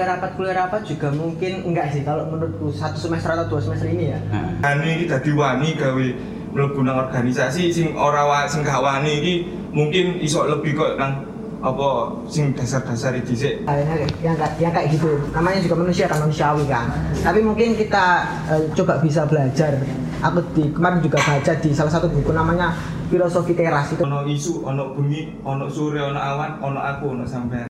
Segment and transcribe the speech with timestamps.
[0.00, 3.84] kuliah rapat kuliah rapat juga mungkin enggak sih kalau menurutku satu semester atau dua semester
[3.84, 4.18] ini ya.
[4.32, 6.06] Nah, Ani iki dadi wani gawe
[6.56, 9.34] mlebu nang organisasi sing ora wa sing gak wani iki
[9.76, 11.20] mungkin iso lebih kok nang
[11.60, 13.60] apa sing dasar-dasar dhisik.
[13.68, 15.20] Ah, yang kayak- yang kayak gitu.
[15.36, 16.88] Namanya juga manusia kan manusiawi kan.
[17.20, 18.04] Tapi mungkin kita
[18.48, 19.76] eh, coba bisa belajar.
[20.24, 22.72] Aku di kemarin juga baca di salah satu buku namanya
[23.12, 24.00] filosofi teras itu.
[24.00, 27.68] Ono isu, ono bengi, ono sore, ono awan, ono aku, ono sampean.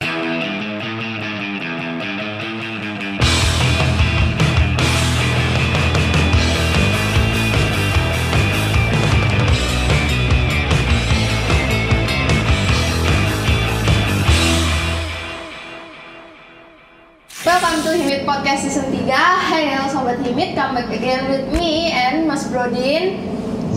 [18.51, 23.23] Podcast Season 3 Hai hello Sobat Himit Come back again with me and Mas Brodin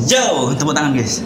[0.09, 1.21] Yo, tepuk tangan guys.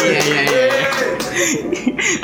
[0.00, 0.64] Iya iya iya.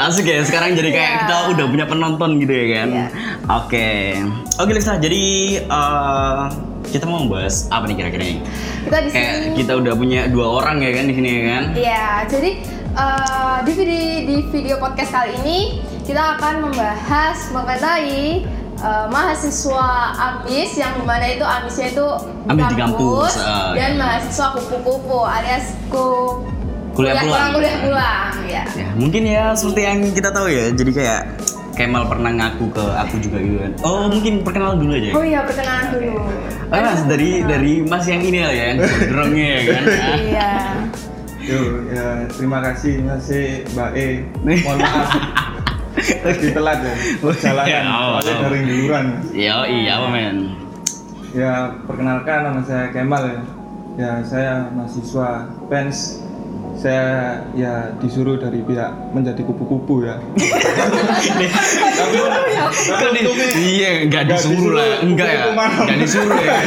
[0.00, 1.20] Asik ya, sekarang jadi kayak Iya.
[1.28, 2.88] kita udah punya penonton gitu ya kan.
[2.88, 3.06] Iya.
[3.52, 3.88] Oke,
[4.56, 4.96] oke Lisa.
[4.96, 5.24] Jadi
[5.60, 6.40] eh,
[6.88, 8.38] kita mau membahas apa nih kira-kira nih?
[8.88, 11.62] Kita di Kayak sini kita udah punya dua orang ya kan di sini ya kan.
[11.76, 12.50] Iya, jadi
[12.96, 15.58] eh, di video di video podcast kali ini
[16.04, 18.44] kita akan membahas mengenai
[18.76, 22.06] eh, mahasiswa ambis yang di mana itu ambisnya itu
[22.44, 24.00] Ambis di kampus, eh, dan iya.
[24.00, 26.06] mahasiswa kupu-kupu alias ku
[26.94, 27.50] Kuliah pulang.
[27.58, 28.62] kuliah pulang ya.
[28.78, 30.70] Ya, mungkin ya seperti yang kita tahu ya.
[30.70, 31.22] Jadi kayak
[31.74, 33.72] Kemal pernah ngaku ke aku juga gitu kan.
[33.82, 35.10] Oh, mungkin perkenalan dulu aja.
[35.10, 35.14] ya?
[35.18, 36.14] Oh iya perkenalan dulu.
[36.70, 39.82] Oh, mas dari dari mas yang ini lah ya, yang gondrongnya ya kan.
[40.30, 40.50] Iya.
[41.44, 41.60] Yo,
[41.90, 44.06] ya terima kasih masih Mbak E.
[44.62, 45.10] Mohon maaf.
[46.04, 46.94] Tadi telat ya.
[47.20, 48.20] Perjalanan Ya, oh, oh.
[48.20, 49.06] dari Duluran.
[49.32, 50.36] Yo iya apa men?
[51.34, 53.40] Ya, perkenalkan nama saya Kemal ya.
[53.94, 56.20] Ya, saya mahasiswa PENS.
[56.74, 60.18] Saya ya disuruh dari pihak menjadi kupu-kupu ya.
[62.98, 66.58] Tapi iya nggak disuruh lah, enggak ya, nggak disuruh ya.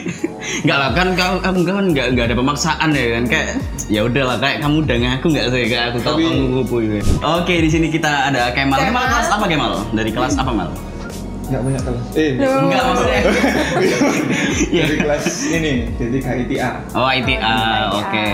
[0.62, 3.48] Enggak lah kan kamu kamu kan nggak nggak ada pemaksaan ya kan kayak
[3.90, 7.12] ya udahlah kayak kamu udah ngaku nggak sih kayak aku tahu kamu kupu gitu.
[7.22, 8.78] Oke di sini kita ada Kemal.
[8.78, 9.04] Kemal Kemal.
[9.10, 9.72] kelas apa Kemal?
[9.94, 10.68] Dari kelas apa Mal?
[11.52, 12.04] Nggak banyak kelas.
[12.14, 12.60] Eh, Loh.
[12.62, 13.20] Enggak maksudnya.
[14.64, 14.82] Iya.
[14.82, 16.70] dari kelas ini, jadi KITA.
[16.92, 17.56] Oh ITA,
[17.94, 18.28] oke.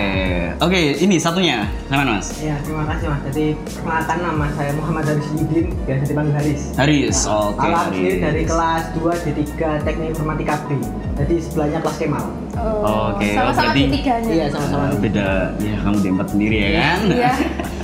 [0.60, 2.34] Oke ini satunya, sama Mas.
[2.40, 7.16] ya terima kasih mas jadi perkenalkan nama saya Muhammad Haris Yudin biasa dipanggil Haris Haris,
[7.24, 8.18] oke Alhamdulillah Haris.
[8.20, 9.50] dari kelas 2 D3
[9.80, 10.82] Teknik Informatika B
[11.14, 12.24] jadi sebelahnya kelas Kemal
[12.58, 14.30] Oh, Oke, sama-sama berarti- di tiganya.
[14.34, 17.32] iya sama-sama Eh, beda ya kamu di empat sendiri ya kan Iya.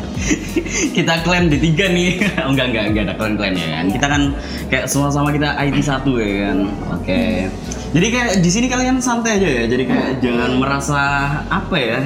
[0.92, 2.12] kita klaim di tiga nih.
[2.44, 3.86] Oh, enggak enggak enggak ada klaim klaim ya kan.
[3.88, 4.22] Kita kan
[4.68, 6.58] kayak sama-sama kita IT satu ya kan.
[6.92, 7.48] Oke.
[7.94, 9.64] Jadi kayak di sini kalian santai aja ya.
[9.64, 11.00] Jadi kayak jangan merasa
[11.46, 12.00] apa ya?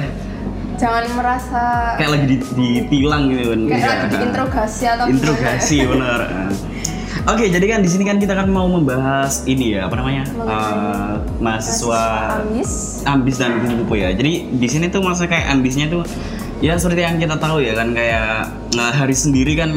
[0.79, 1.61] Jangan merasa
[1.99, 3.59] kayak lagi di- ditilang gitu kan.
[3.59, 3.95] Kayak Enggak.
[3.99, 6.19] lagi diinterogasi atau interogasi bener
[7.27, 10.23] Oke, jadi kan di sini kan kita kan mau membahas ini ya, apa namanya?
[10.23, 12.01] Eh, mahasiswa
[12.41, 13.03] ambis.
[13.03, 14.15] ambis dan kupu-kupu ya.
[14.15, 16.07] Jadi di sini tuh masa kayak ambisnya tuh
[16.59, 19.71] ya seperti yang kita tahu ya kan kayak nah, hari sendiri kan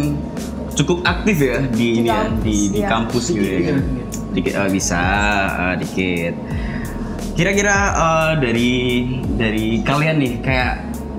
[0.75, 2.89] cukup aktif ya di, ini ya kampus, di di ya.
[2.89, 3.79] kampus gitu ya kan.
[4.33, 5.01] Dikit eh, bisa
[5.61, 6.35] eh, dikit.
[7.33, 8.73] Kira-kira eh, dari
[9.37, 10.73] dari kalian nih kayak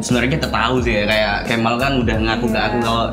[0.03, 3.05] sebenarnya kita tahu sih ya kayak Kemal kan udah ngaku ke aku kalau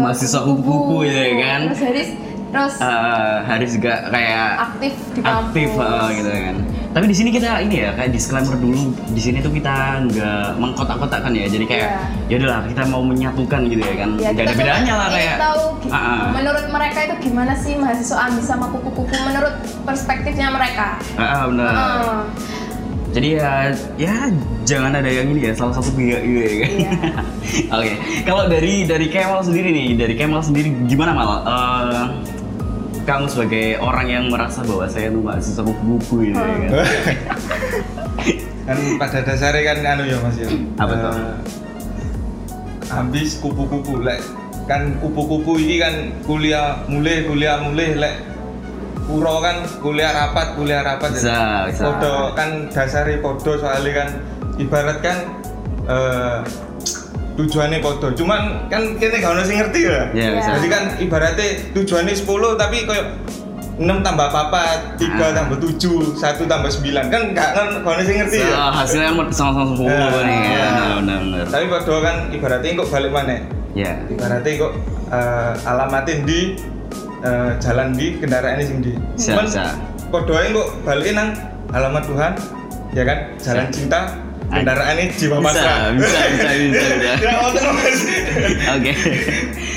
[0.00, 1.60] mahasiswa kupu-kupu ya kan.
[1.74, 2.10] Haris
[2.50, 5.46] terus Eh, Haris juga kayak aktif di kampus.
[5.46, 6.56] aktif eh, gitu kan.
[6.90, 8.90] Tapi di sini kita ini ya kayak disclaimer dulu.
[9.08, 9.74] Di sini tuh kita
[10.04, 11.46] nggak mengkotak-kotakkan ya.
[11.46, 11.88] Jadi kayak
[12.26, 14.10] ya udahlah kita mau menyatukan gitu ya kan.
[14.16, 15.36] Ya, Gak ada bedanya lah kayak.
[15.38, 16.18] tahu Ah, ah.
[16.30, 20.98] menurut mereka itu gimana sih mahasiswa ambis sama kupu-kupu menurut perspektifnya mereka.
[21.14, 21.70] Ah, ah, benar.
[21.70, 22.20] Ah,
[23.10, 24.14] Jadi ya ya
[24.62, 26.70] jangan ada yang ini ya salah satu pihak gitu ya kan.
[26.70, 26.90] Iya.
[27.78, 27.92] Oke.
[28.22, 31.30] Kalau dari dari Kemal sendiri nih, dari Kemal sendiri gimana mal?
[31.42, 32.02] Eh,
[33.06, 36.70] kamu sebagai orang yang merasa bahwa saya tuh mahasiswa kupu-kupu gitu ya kan.
[38.68, 40.48] kan pada dasarnya kan anu ya Mas ya.
[40.78, 41.12] Apa tuh?
[41.12, 41.34] Eh,
[42.90, 44.20] habis kupu-kupu lek
[44.66, 45.94] kan kupu-kupu ini kan
[46.26, 48.14] kuliah mulai kuliah mulai lek
[49.06, 51.82] puro kan kuliah rapat kuliah rapat Bisa, bisa.
[51.90, 54.08] Podo kan dasarnya podo soalnya kan
[54.58, 55.16] ibarat kan
[55.90, 56.38] eh,
[57.40, 60.50] tujuannya podo cuman kan kita gak ada sing ngerti ya Ya, bisa.
[60.54, 63.06] jadi kan ibaratnya tujuannya 10 tapi kayak
[63.76, 64.62] 6 tambah apa
[64.94, 65.32] 3 Ah.
[65.32, 69.08] tambah 7 1 tambah 9 kan gak kan gak ada sing ngerti ya So, hasilnya
[69.30, 70.68] sama-sama sepuluh Nah, nih ya.
[70.68, 70.92] nah.
[71.00, 71.44] Benar-benar.
[71.48, 73.36] tapi podo kan ibaratnya kok balik mana
[73.72, 73.92] Ya.
[74.04, 74.72] ibaratnya kok
[75.08, 76.40] eh, alamatin di
[77.20, 79.72] eh, jalan di kendaraan ini sing di Cuman bisa.
[80.06, 81.30] podo aja kok balikin nang
[81.70, 82.32] alamat Tuhan
[82.90, 83.74] ya kan jalan Bisa.
[83.74, 84.00] cinta
[84.50, 87.12] kendaraan ini jiwa Bisa, pasrah bisa, bisa, bisa, bisa.
[87.24, 88.00] ya Mas.
[88.72, 88.92] Oke.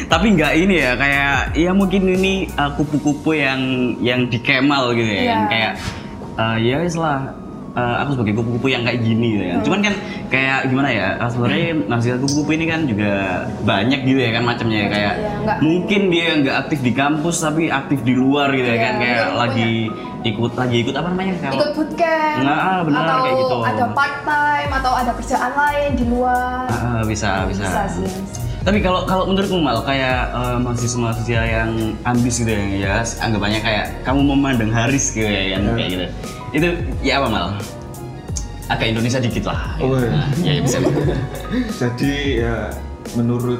[0.03, 3.61] Tapi nggak ini ya kayak ya mungkin ini uh, kupu-kupu yang
[3.99, 5.31] yang di Kemal gitu ya Iya.
[5.31, 5.71] kan kayak
[6.35, 7.33] uh, ya wis lah
[7.73, 9.55] uh, aku sebagai kupu-kupu yang kayak gini gitu ya.
[9.61, 9.93] Cuman kan
[10.27, 13.11] kayak gimana ya sebenarnya nasihat kupu-kupu ini kan juga
[13.63, 17.63] banyak gitu ya kan macamnya ya kayak Iya, mungkin dia nggak aktif di kampus tapi
[17.67, 19.71] aktif di luar gitu ya Iya, kan kayak lagi
[20.23, 23.55] ikut lagi ikut apa namanya kalau ikut bootcamp Nah, ah, benar, atau kayak gitu.
[23.61, 27.63] ada part time atau ada kerjaan lain di luar Ah, bisa bisa.
[27.63, 28.07] bisa sih
[28.63, 31.71] Tapi kalau kalau menurutku mal kayak eh, mahasiswa-mahasiswa yang
[32.03, 36.05] ambis gitu ya, ya anggapannya kayak kamu memandang Haris gitu ya kan kayak gitu.
[36.53, 36.67] Itu
[37.03, 37.47] ya apa mal?
[38.71, 39.75] Agak Indonesia dikit lah.
[39.83, 40.07] Oh, iya.
[40.15, 40.77] Nah, ya, ya bisa.
[41.83, 42.71] Jadi ya
[43.13, 43.59] menurut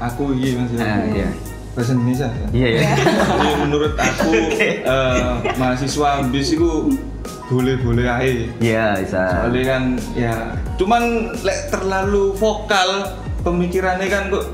[0.00, 0.80] aku iya mas ya.
[0.80, 1.28] Ah, iya.
[1.78, 2.46] Bahasa Indonesia ya.
[2.50, 2.80] Iya ya.
[2.98, 4.30] Jadi menurut aku
[4.98, 6.98] eh, mahasiswa ambis itu
[7.46, 8.46] boleh-boleh aja.
[8.58, 9.22] Iya bisa.
[9.46, 9.82] Soalnya kan
[10.18, 10.34] ya
[10.74, 11.02] cuman
[11.46, 13.14] lek terlalu vokal
[13.46, 14.46] pemikirannya kan kok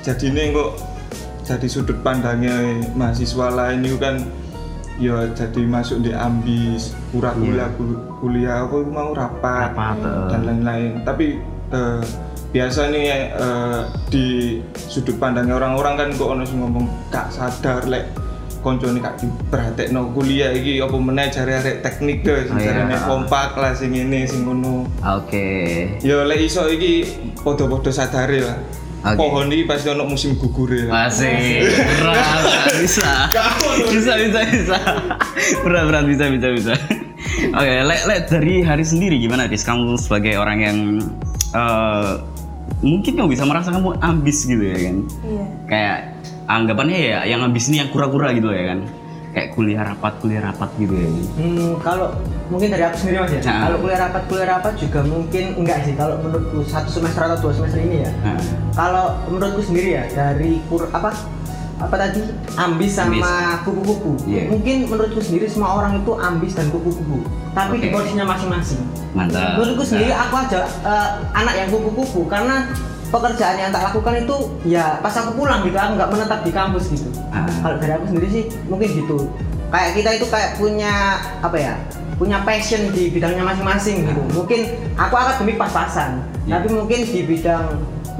[0.00, 0.70] jadi ini kok
[1.44, 4.22] jadi sudut pandangnya mahasiswa lain itu kan
[5.00, 7.68] ya jadi masuk di ambis pura kuliah
[8.20, 10.28] kuliah aku mau rapat, Rapat, eh.
[10.28, 11.40] dan lain-lain tapi
[11.72, 12.02] eh,
[12.50, 13.80] biasa nih eh,
[14.10, 14.26] di
[14.74, 18.10] sudut pandangnya orang-orang kan kok ono ngomong gak sadar lek
[18.60, 22.66] koncone kak diperhatekno kuliah iki apa meneh arek teknik ke sing Oh, iya.
[22.76, 25.48] jarene kompak lah sing ini sing ngono Oke.
[26.04, 27.06] ya lek iso iki
[27.40, 28.58] padha-padha sadare lah
[29.00, 29.16] Oke.
[29.16, 31.64] pohon iki pasti ono musim gugure lah Masih
[32.04, 33.32] berat bisa.
[33.88, 34.76] Bisa bisa bisa.
[35.64, 36.74] Berat berat bisa bisa bisa.
[37.56, 39.64] Oke, lek lek dari hari sendiri gimana Dis?
[39.64, 40.78] Kamu sebagai orang yang
[41.56, 42.12] eh,
[42.80, 44.96] mungkin kamu bisa merasa kamu ambis gitu ya kan?
[45.22, 45.98] iya Kayak
[46.44, 48.80] anggapannya ya yang ambis ini yang kura-kura gitu ya kan?
[49.30, 51.06] Kayak kuliah rapat kuliah rapat gitu ya.
[51.06, 51.14] kan?
[51.38, 52.08] Hmm, kalau
[52.50, 53.40] mungkin dari aku sendiri mas ya.
[53.46, 53.60] Nah.
[53.62, 55.94] Kalau kuliah rapat kuliah rapat juga mungkin enggak sih.
[55.94, 58.10] Kalau menurutku satu semester atau dua semester ini ya.
[58.26, 58.40] Nah,
[58.74, 61.14] Kalau menurutku sendiri ya dari kur apa
[61.80, 62.20] apa tadi
[62.60, 64.12] ambis sama kupu-kupu.
[64.28, 64.52] Iya.
[64.52, 67.24] Mungkin menurutku sendiri semua orang itu ambis dan kupu-kupu.
[67.56, 67.96] Tapi di Oke.
[67.96, 68.80] porsinya masing-masing.
[69.10, 69.58] mantap.
[69.58, 72.68] Menurutku sendiri aku aja eh, anak yang kupu-kupu karena
[73.10, 76.84] pekerjaan yang tak lakukan itu ya pas aku pulang gitu aku nggak menetap di kampus
[76.94, 77.10] gitu.
[77.34, 77.42] Ah.
[77.64, 79.18] Kalau dari aku sendiri sih mungkin gitu.
[79.70, 81.74] Kayak kita itu kayak punya apa ya?
[82.20, 84.22] Punya passion di bidangnya masing-masing gitu.
[84.36, 84.60] Mungkin
[84.94, 86.60] aku akademik pas-pasan, Iya.
[86.60, 87.66] tapi mungkin di bidang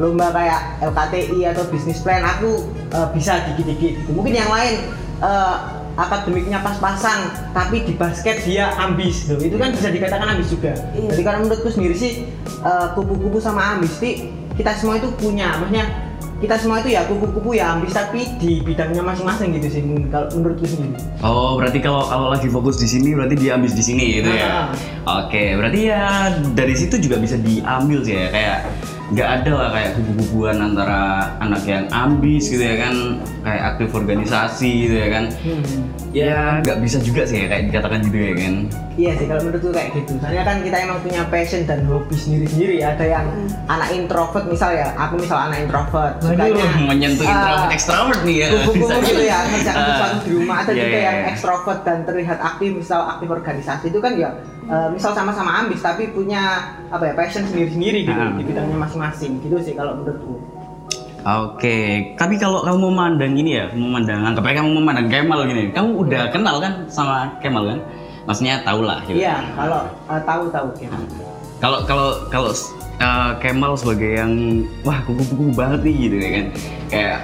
[0.01, 4.11] lomba kayak LKTI atau bisnis plan aku eh, bisa dikit-dikit gitu.
[4.13, 4.75] Mungkin yang lain
[5.23, 5.57] eh,
[5.99, 9.43] akademiknya pas-pasan, tapi di basket dia ambis loh.
[9.43, 10.73] Itu kan bisa dikatakan ambis juga.
[10.95, 11.13] Iya.
[11.13, 12.25] Jadi karena menurutku sendiri sih
[12.63, 15.89] eh, kupu-kupu sama ambis sih kita semua itu punya, maksudnya
[16.41, 20.65] kita semua itu ya kupu-kupu ya ambis tapi di bidangnya masing-masing gitu sih kalau menurutku
[20.65, 20.97] sendiri.
[21.21, 24.73] Oh, berarti kalau kalau lagi fokus di sini berarti dia ambis di sini gitu ya.
[25.05, 28.59] Oke, berarti ya dari situ juga bisa diambil sih ya kayak
[29.11, 31.01] nggak ada lah kayak kubu-kubuan antara
[31.39, 32.95] anak yang ambis gitu ya kan
[33.41, 35.63] kayak aktif organisasi gitu ya kan Hmm.
[36.11, 38.55] ya nggak bisa juga sih ya kayak dikatakan gitu ya kan
[38.93, 40.13] Iya sih kalau menurutku kayak gitu.
[40.21, 42.85] Soalnya kan kita emang punya passion dan hobi sendiri-sendiri.
[42.85, 43.25] Ada yang
[43.65, 46.21] anak introvert misal ya, aku misal anak introvert.
[46.21, 50.57] sukanya, menyentuh eh, introvert extrovert nih ya kupu-kupu Bisa gitu ya ngerjakan sesuatu di rumah
[50.59, 51.29] ada Iya, juga iya, yang iya.
[51.33, 54.31] ekstrovert dan terlihat aktif misal aktif organisasi itu kan ya
[54.67, 56.43] eh, misal sama-sama ambis tapi punya
[56.87, 58.37] apa ya passion sendiri-sendiri gitu Ah.
[58.37, 59.00] di bidangnya masing-masing
[59.41, 60.37] gitu sih kalau menurutku
[61.21, 66.09] Oke, tapi kalau kamu memandang ini ya, memandang anggap aja kamu memandang Kemal gini, kamu
[66.09, 67.79] udah kenal kan sama Kemal kan?
[68.25, 69.05] Maksudnya tau lah.
[69.05, 69.21] Gitu.
[69.21, 70.89] iya kalau eh, tahu-tahu ya
[71.61, 72.49] Kalau kalau kalau
[73.05, 74.33] uh, Kemal sebagai yang
[74.81, 76.45] wah kupu-kupu banget nih gitu ya kan,
[76.89, 77.19] kayak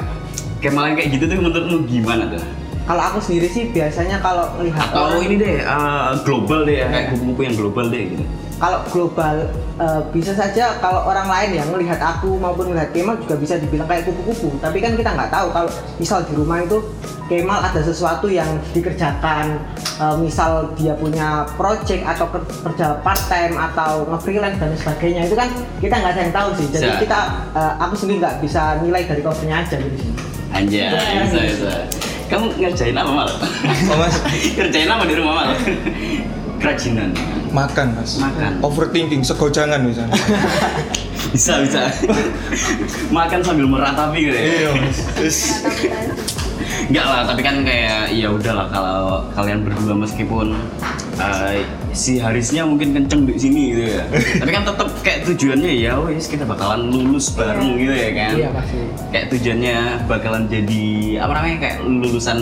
[0.60, 2.44] Kemal yang kayak gitu tuh menurutmu gimana tuh?
[2.86, 6.86] kalau aku sendiri sih biasanya kalau melihat Atau orang- ini deh uh, global deh ya,
[6.86, 8.24] kayak kupu-kupu yang global deh gitu.
[8.56, 13.36] Kalau global eh, bisa saja kalau orang lain yang melihat aku maupun melihat Kemal juga
[13.36, 15.70] bisa dibilang kayak kupu-kupu tapi kan kita nggak tahu kalau
[16.00, 16.80] misal di rumah itu
[17.26, 19.60] Kemal ada sesuatu yang dikerjakan
[20.00, 25.36] eh, misal dia punya project atau ker- kerja part time atau nge-freelance dan sebagainya itu
[25.36, 25.48] kan
[25.82, 27.02] kita nggak ada yang tahu sih jadi Bisa.
[27.04, 27.20] kita
[27.52, 30.00] eh, aku sendiri nggak bisa nilai dari covernya aja gitu
[30.56, 30.88] Anjay,
[31.28, 31.72] bisa bisa.
[32.32, 33.28] Kamu ngerjain apa mal?
[33.28, 34.16] oh mas
[34.56, 35.48] ngerjain apa di rumah mal?
[36.62, 37.12] Kerajinan.
[37.48, 38.60] Makan mas Makan.
[38.60, 40.14] overthinking segojangan misalnya
[41.26, 41.90] Bisa bisa.
[43.18, 44.44] Makan sambil meratapi gitu ya.
[44.46, 44.96] iya mas
[46.88, 50.54] Enggak lah, tapi kan kayak ya udahlah kalau kalian berdua meskipun
[51.16, 51.64] eh,
[51.96, 54.02] si Harisnya mungkin kenceng di sini gitu ya.
[54.44, 58.32] tapi kan tetap kayak tujuannya ya wes kita bakalan lulus bareng gitu ya kan.
[58.36, 58.78] iya pasti.
[59.10, 60.84] Kayak tujuannya bakalan jadi
[61.24, 62.38] apa namanya kayak lulusan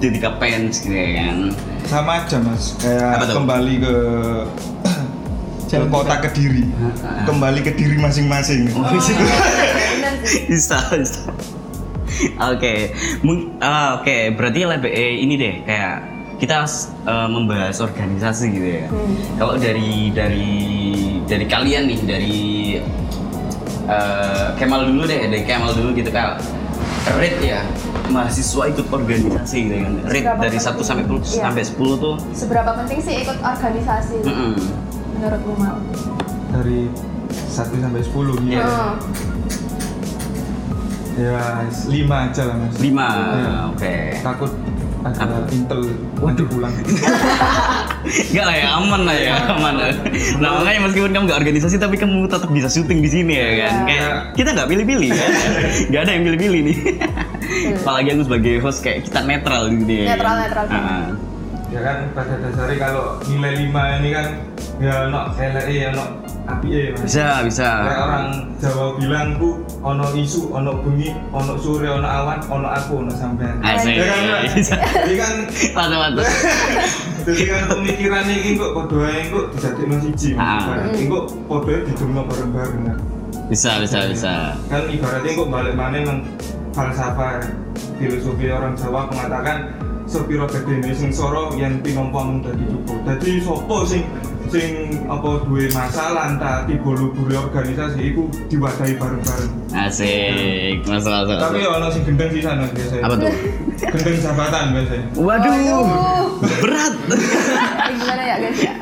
[0.00, 1.36] Dedika Pens gitu ya kan.
[1.84, 2.74] sama aja mas.
[2.80, 3.94] Kayak kembali ke
[5.68, 6.64] ke Jalan kota kediri.
[7.28, 8.70] Kembali ke diri masing-masing.
[8.76, 11.28] Oh, benar bisa bisa
[12.44, 12.74] oke
[13.20, 15.96] Mung- ah, oke berarti lebih eh, ini deh kayak
[16.36, 16.66] kita
[17.04, 19.14] eh, membahas organisasi gitu ya Hmm.
[19.36, 20.50] kalau dari dari
[21.24, 22.38] dari kalian nih dari
[23.86, 26.40] eh, Kemal dulu deh dari Kemal dulu gitu kayak
[27.12, 27.60] rate ya
[28.06, 30.84] mahasiswa ikut organisasi gitu kan rate Seberapa dari 1 penting?
[30.84, 31.42] sampai 10 Iya.
[31.42, 34.52] sampai 10 tuh Seberapa penting sih ikut organisasi mm-mm.
[35.14, 35.76] menurutmu Mal?
[36.50, 36.80] dari
[37.28, 38.64] 1 sampai 10 Iya.
[38.64, 38.92] Hmm.
[41.14, 43.52] Ya 5 aja lah mas lima Iya.
[43.70, 44.52] oke takut
[45.04, 45.80] ada intel
[46.16, 46.72] waduh pulang
[48.04, 49.88] Enggak lah ya, aman lah ya, aman lah.
[50.40, 53.52] Nah makanya meskipun kamu nggak organisasi tapi kamu tetap bisa syuting di sini ya kan.
[53.52, 53.70] Iya.
[53.84, 55.30] Kayak kita nggak pilih-pilih kan.
[55.92, 56.76] Nggak ada yang pilih-pilih nih.
[57.80, 60.04] Apalagi aku sebagai host kayak kita netral gitu ya.
[60.16, 60.64] Netral, netral.
[60.68, 61.08] Ah.
[61.74, 64.26] Ya kan pada dasarnya kalau nilai 5 ini kan
[64.78, 66.06] ya no LE ya no
[66.44, 67.68] APE mas Bisa, bisa.
[67.88, 68.26] Kayak orang
[68.60, 73.64] Jawa bilang ku ono isu, ono bengi, ono sore, ono awan, ono aku, ono sampean.
[73.64, 73.96] Asik.
[73.96, 74.22] Ya kan.
[75.08, 75.34] Jadi kan
[75.72, 76.26] Mantap, mantap.
[77.24, 80.36] jadi kan pemikiran ini kok podo ae kok dijadekno siji.
[80.36, 80.60] Ah.
[80.68, 82.98] Ibaratnya kok podo ae dijumno bareng-bareng kan.
[83.48, 84.32] Bisa, bisa, bisa.
[84.68, 86.18] Kan ibaratnya kok balik mana nang
[86.76, 87.40] falsafah
[87.96, 89.72] filosofi orang Jawa mengatakan
[90.04, 92.98] sepiro gedene sing soro yang pinompo mung dadi cukup.
[93.04, 94.04] Dadi sopo sing
[94.52, 99.52] sing apa duwe masalah entah tiba lubure organisasi iku diwadahi bareng-bareng.
[99.74, 101.36] Asik, masuk, masuk.
[101.40, 103.02] Tapi ya ono sing gendeng sisan Mas, biasanya.
[103.02, 103.32] Apa tuh?
[103.80, 105.06] Gendeng jabatan biasanya.
[105.16, 105.86] Waduh, Waduh.
[106.60, 106.94] berat.
[107.08, 108.74] Ini gimana ya guys ya?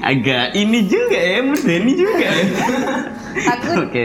[0.00, 2.32] Agak ini juga ya, Mas Denny juga ya.
[3.52, 4.04] Aku Oke.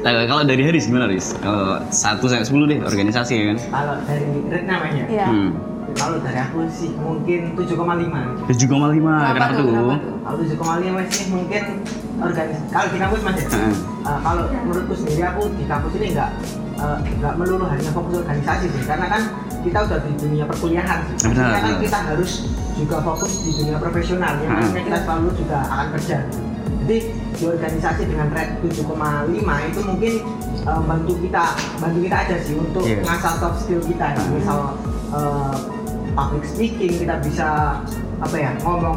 [0.00, 1.32] Nah, kalau dari Haris gimana Haris?
[1.38, 3.58] Kalau 1 sampai 10 deh organisasi ya kan?
[3.68, 5.26] Kalau dari rate namanya, Iya.
[5.26, 5.50] Hmm.
[5.90, 8.44] kalau dari aku sih mungkin 7,5.
[8.44, 9.64] 7,5 Kenapa kenapa tuh?
[9.64, 9.72] tuh?
[9.72, 10.14] Kenapa tuh?
[10.20, 11.62] Kalau 7,5 sih mungkin
[12.18, 12.66] organisasi.
[12.68, 13.74] Kalau di kampus mas ya, Heeh.
[14.02, 16.30] Uh, kalau menurutku sendiri aku di kampus ini nggak
[16.76, 19.22] uh, nggak melulu hanya fokus organisasi sih karena kan
[19.58, 21.80] kita udah di dunia perkuliahan sih Benar, kan benar.
[21.82, 22.32] kita harus
[22.72, 24.74] juga fokus di dunia profesional yang Hmm.
[24.76, 26.16] kita selalu juga akan kerja
[26.88, 27.04] jadi
[27.36, 29.28] di organisasi dengan rate 7,5
[29.68, 30.12] itu mungkin
[30.64, 31.44] uh, bantu kita
[31.76, 33.04] bantu kita aja sih untuk Iya.
[33.04, 34.32] ngasah soft skill kita Hmm.
[34.32, 34.60] misal
[35.12, 35.52] uh,
[36.16, 37.78] public speaking kita bisa
[38.18, 38.96] apa ya ngomong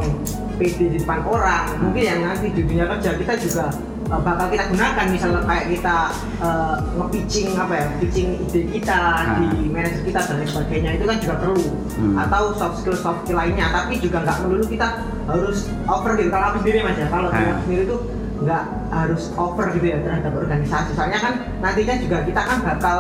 [0.56, 3.66] PD di depan orang mungkin yang nanti di dunia kerja kita juga
[4.14, 5.98] bakal kita gunakan misalnya kayak kita
[6.38, 9.00] uh, nge-pitching apa ya pitching ide kita
[9.40, 12.18] di manajer kita dan lain sebagainya itu kan juga perlu Hmm.
[12.18, 14.88] atau soft skill soft skill lainnya tapi juga nggak melulu kita
[15.24, 17.40] harus over gitu kalau aku sendiri mas ya kalau Ah.
[17.40, 18.00] aku sendiri tuh
[18.42, 22.98] nggak harus over gitu ya terhadap organisasi soalnya kan nantinya juga kita kan bakal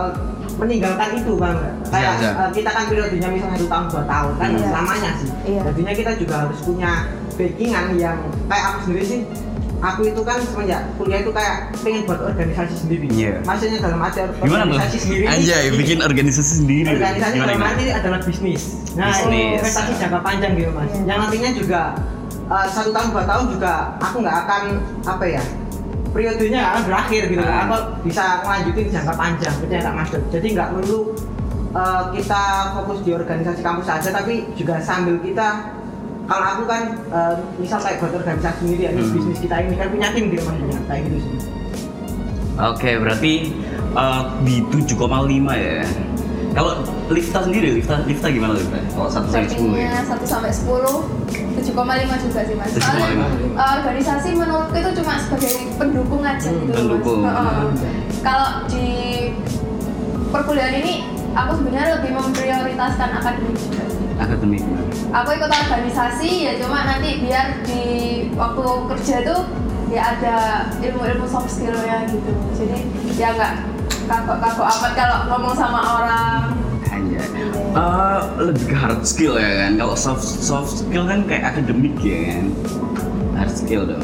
[0.55, 1.57] meninggalkan itu bang
[1.89, 2.31] kayak Iya, iya.
[2.37, 4.67] uh, kita kan periodenya misalnya satu tahun dua tahun kan Iya.
[4.69, 5.61] selamanya sih Iya.
[5.65, 6.91] jadinya kita juga harus punya
[7.33, 9.21] backingan yang kayak aku sendiri sih
[9.81, 13.41] aku itu kan semenjak kuliah itu kayak pengen buat organisasi sendiri Iya.
[13.41, 14.77] maksudnya dalam arti Gimana tuh?
[14.77, 16.87] organisasi sendiri ini- Anjay, bikin organisasi sendiri.
[16.91, 19.57] organisasi Gimana, dalam arti adalah bisnis nah Bisnis.
[19.57, 21.01] investasi jangka panjang gitu mas Iya.
[21.03, 21.81] yang nantinya juga
[22.45, 24.61] uh, satu tahun dua tahun juga aku nggak akan
[25.03, 25.43] apa ya
[26.09, 27.63] periodenya nggak akan berakhir gitu Ah.
[27.63, 30.99] aku bisa melanjutin jangka panjang itu nggak masuk jadi nggak perlu
[31.71, 32.41] uh, kita
[32.75, 35.47] fokus di organisasi kampus saja tapi juga sambil kita
[36.31, 39.11] kalau aku kan uh, misal kayak buat organisasi sendiri ya Hmm.
[39.11, 41.35] bisnis kita ini kan punya tim gitu maksudnya kayak gitu sih
[42.53, 43.33] Oke, berarti
[43.91, 44.93] eh, di 7,5
[45.57, 45.81] ya.
[46.51, 46.71] Kalau
[47.07, 48.75] Lifta sendiri, Lifta, Lifta gimana Lifta?
[48.91, 49.87] Kalau 1 sampai 10 ya?
[49.87, 50.67] Ratingnya 1 sampai 10
[51.57, 51.71] 7,5
[52.21, 52.75] juga sih mas 7,5.
[52.77, 57.19] Soalnya uh, organisasi menurutku itu cuma sebagai pendukung aja Hmm, gitu pendukung.
[57.23, 57.65] mas Heeh.
[58.19, 58.87] Kalau di
[60.29, 60.93] perkuliahan ini
[61.31, 64.61] aku sebenarnya lebih memprioritaskan akademik juga sih Akademik.
[65.09, 67.81] aku ikut organisasi ya cuma nanti biar di
[68.37, 69.41] waktu kerja tuh
[69.89, 70.35] ya ada
[70.79, 72.77] ilmu-ilmu soft skillnya gitu jadi
[73.17, 73.53] ya nggak
[74.07, 76.41] kagok-kagok amat kalau ngomong sama orang
[76.91, 77.23] Hanya.
[77.71, 79.79] Eh, lebih ke hard skill ya kan.
[79.79, 82.51] Kalau soft soft skill kan kayak akademik ya kan.
[83.39, 84.03] Hard skill dong.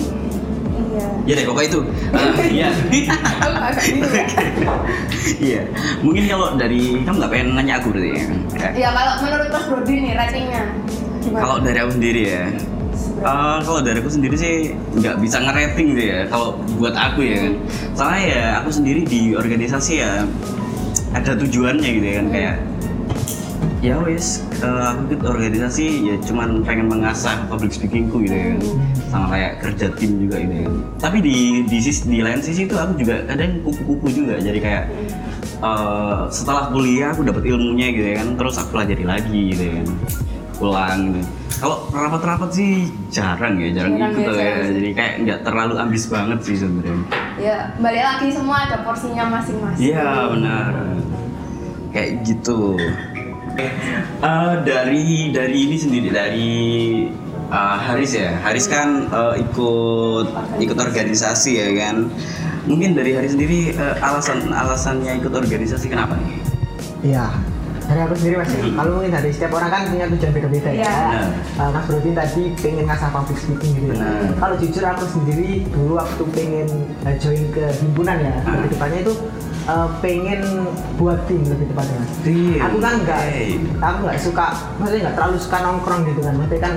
[0.77, 1.79] Iya Ya deh, pokoknya itu.
[2.57, 2.69] Iya.
[2.71, 2.87] ya
[5.39, 5.61] Iya.
[5.99, 8.23] Mungkin kalau dari kamu nggak pengen nanya aku berarti ya.
[8.55, 10.61] Kayak- ya kalau menurut Mas Brody nih ratingnya
[11.19, 11.39] gimana?
[11.41, 12.43] Kalau dari aku sendiri ya,
[13.17, 14.53] Eh, kalau dari aku sendiri sih
[14.93, 16.19] nggak bisa ngerating sih ya.
[16.29, 17.53] Kalau buat aku ya kan,
[17.91, 20.21] soalnya ya aku sendiri di organisasi ya
[21.09, 22.55] ada tujuannya gitu ya kan kayak
[23.83, 28.47] ya wes eh, aku ikut organisasi ya cuman pengen mengasah public speakingku gitu ya.
[28.55, 28.61] Kan
[29.07, 30.69] sama kayak kerja tim juga gitu ya.
[30.99, 34.35] Tapi di di sisi di lain sisi itu aku juga kadang kupu-kupu juga.
[34.41, 34.83] Jadi kayak
[35.61, 38.29] eh, setelah kuliah aku dapat ilmunya gitu ya kan.
[38.35, 39.87] Terus aku pelajari lagi gitu ya kan.
[40.57, 41.29] Pulang gitu.
[41.57, 45.73] Kalau rapat-rapat sih jarang ya jarang, Jarang ikut ya, ya, jarang jadi kayak nggak terlalu
[45.81, 47.01] ambis banget sih sebenarnya.
[47.41, 49.81] Ya balik lagi semua ada porsinya masing-masing.
[49.81, 50.71] Iya benar.
[51.89, 52.77] Kayak gitu.
[53.57, 56.51] Eh, dari dari ini sendiri dari
[57.49, 58.37] eh, Haris ya.
[58.45, 60.27] Haris kan eh, ikut
[60.61, 62.05] ikut organisasi ya kan.
[62.69, 66.37] Mungkin dari Haris sendiri eh, alasan alasannya ikut organisasi kenapa nih?
[67.13, 67.27] Iya.
[67.87, 68.67] Dari aku sendiri mas, ya.
[68.75, 70.91] kalau mungkin dari setiap orang kan punya tujuan beda-beda ya.
[70.91, 71.27] Benar.
[71.55, 73.95] Uh, Mas Brodin tadi pengen ngasah public speaking gitu.
[73.95, 74.03] ya.
[74.03, 74.35] Benar.
[74.43, 76.67] Kalau jujur aku sendiri dulu waktu pengen
[77.07, 78.59] uh, join ke himpunan ya, Ah.
[78.59, 79.13] lebih tepatnya itu
[79.67, 80.41] uh, pengen
[80.97, 82.01] buat tim lebih tepatnya.
[82.23, 82.59] Tim.
[82.63, 83.43] Aku kan nggak, Oke.
[83.83, 84.45] aku nggak suka,
[84.79, 86.33] maksudnya nggak terlalu suka nongkrong gitu kan.
[86.39, 86.73] Maksudnya kan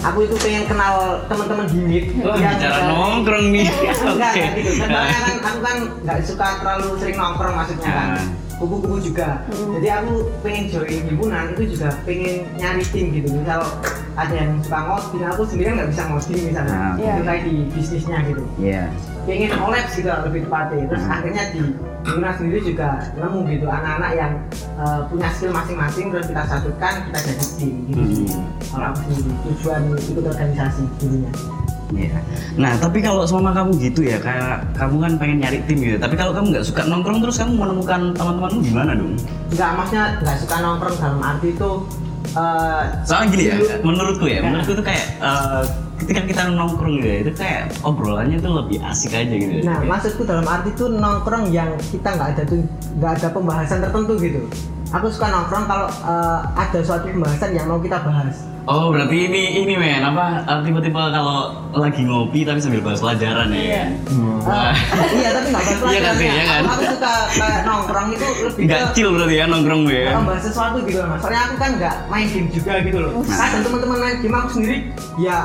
[0.00, 0.94] aku itu pengen kenal
[1.28, 2.04] teman-teman di meet.
[2.24, 3.66] Wah, yang bicara dari- nongkrong nih.
[3.68, 4.70] Enggak, enggak gitu.
[4.80, 8.10] Kan, kan aku kan nggak suka terlalu sering nongkrong maksudnya kan.
[8.60, 9.40] Kupu-kupu juga.
[9.48, 10.12] Jadi aku
[10.44, 13.32] pengen join himpunan itu juga pengen nyari tim gitu.
[13.32, 13.64] Misal
[14.20, 16.76] ada yang suka ngoding, aku sendiri nggak bisa ngoding misalnya.
[16.76, 17.08] Ah, oke.
[17.08, 18.42] Itu kayak di bisnisnya gitu.
[18.60, 18.84] Iya.
[19.24, 20.84] Pengen collabs gitu lebih tepatnya.
[20.92, 21.14] Terus Hmm.
[21.16, 21.60] akhirnya di
[22.04, 24.32] himpunan sendiri juga nemu gitu anak-anak yang
[24.76, 28.02] eh, punya skill masing-masing terus kita satukan kita jadi tim gitu.
[28.28, 28.44] Hmm.
[28.68, 31.32] Kalau aku sendiri tujuan ikut organisasi dulunya.
[31.90, 32.18] Iya.
[32.54, 35.96] Nah, tapi kalau sama kamu gitu ya, kayak kamu kan pengen nyari tim gitu.
[35.96, 39.14] Tapi kalau kamu nggak suka nongkrong terus kamu menemukan teman-temanmu gimana dong?
[39.50, 41.70] Enggak, maksudnya nggak suka nongkrong dalam arti itu
[42.30, 44.42] eh, Soalnya gini ya, dulu- menurutku ya, Ya.
[44.44, 45.62] menurutku tuh kayak eh,
[45.98, 49.60] ketika kita nongkrong gitu ya, itu kayak obrolannya tuh lebih asik aja gitu.
[49.60, 52.62] Nah, maksudku dalam arti itu nongkrong yang kita nggak ada tuh
[52.96, 54.40] nggak ada pembahasan tertentu gitu.
[54.90, 58.42] Aku suka nongkrong kalau eh, ada suatu pembahasan yang mau kita bahas.
[58.68, 61.38] Oh, berarti ini ini men apa eh, tipe-tipe kalau
[61.72, 63.58] lagi ngopi tapi sambil bahas pelajaran ya.
[63.60, 63.82] Iya.
[64.40, 64.72] Eh,
[65.16, 66.26] iya, tapi nggak bahas Iya kan sih, pelajarannya.
[66.28, 66.62] iya kan?
[66.66, 70.12] Aku, suka kayak nongkrong itu lebih Nggak ke chill berarti ya nongkrong gue ya.
[70.12, 71.20] membahas sesuatu gitu loh mas.
[71.22, 73.10] Soalnya aku kan nggak main game juga gitu loh.
[73.24, 74.76] Kadang teman-teman main game aku sendiri
[75.16, 75.38] ya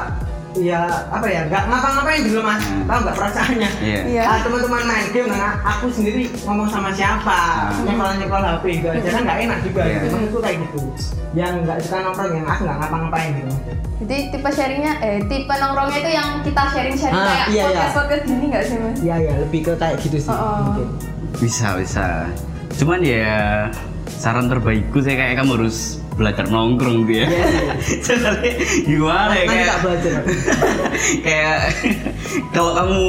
[0.57, 2.61] ya apa ya nggak ngapa-ngapain gitu loh mas.
[2.61, 2.83] Hmm.
[2.85, 3.69] Tahu nggak perasaannya?
[3.79, 3.99] Iya.
[4.05, 4.23] Iya.
[4.25, 7.85] Ah, teman-teman main game nah aku sendiri ngomong sama siapa Hmm.
[7.85, 9.91] nyekel nyekel HP gitu aja kan nggak enak juga Iya.
[9.93, 10.79] gitu maksudku kayak gitu
[11.33, 13.51] yang nggak suka nongkrong yang aku nggak ngapa-ngapain gitu
[13.95, 17.63] Jadi tipe sharingnya, eh tipe nongkrongnya itu yang kita sharing-sharing Ah, kayak iya, iya.
[17.65, 18.95] podcast podcast gini nggak sih mas?
[19.01, 20.57] iya ya lebih ke kayak gitu sih Oh, oh.
[20.65, 20.87] mungkin
[21.35, 22.07] Bisa, bisa.
[22.73, 23.67] Cuman ya
[24.09, 27.27] saran terbaikku saya kayak kamu harus belajar nongkrong ya.
[27.27, 27.45] Iya
[28.05, 28.51] Soalnya
[28.87, 30.13] gimana ya kayak tak belajar
[31.27, 31.57] kayak
[32.55, 32.99] kalau kamu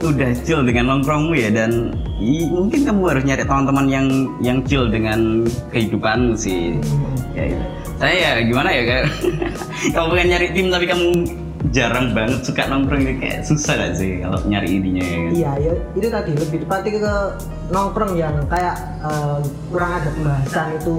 [0.00, 4.06] udah chill dengan nongkrongmu ya dan i- mungkin kamu harus nyari teman-teman yang
[4.40, 6.78] yang chill dengan kehidupanmu sih.
[7.34, 7.64] Ya, gitu.
[7.94, 9.04] Saya ya gimana ya kayak
[9.94, 11.06] kamu pengen nyari tim tapi kamu
[11.72, 15.30] jarang banget suka nongkrong itu kayak susah gak sih kalau nyari ininya ya kan?
[15.32, 17.14] iya ya itu tadi lebih tepatnya ke
[17.72, 19.38] nongkrong yang kayak eh,
[19.72, 20.94] kurang ada pembahasan itu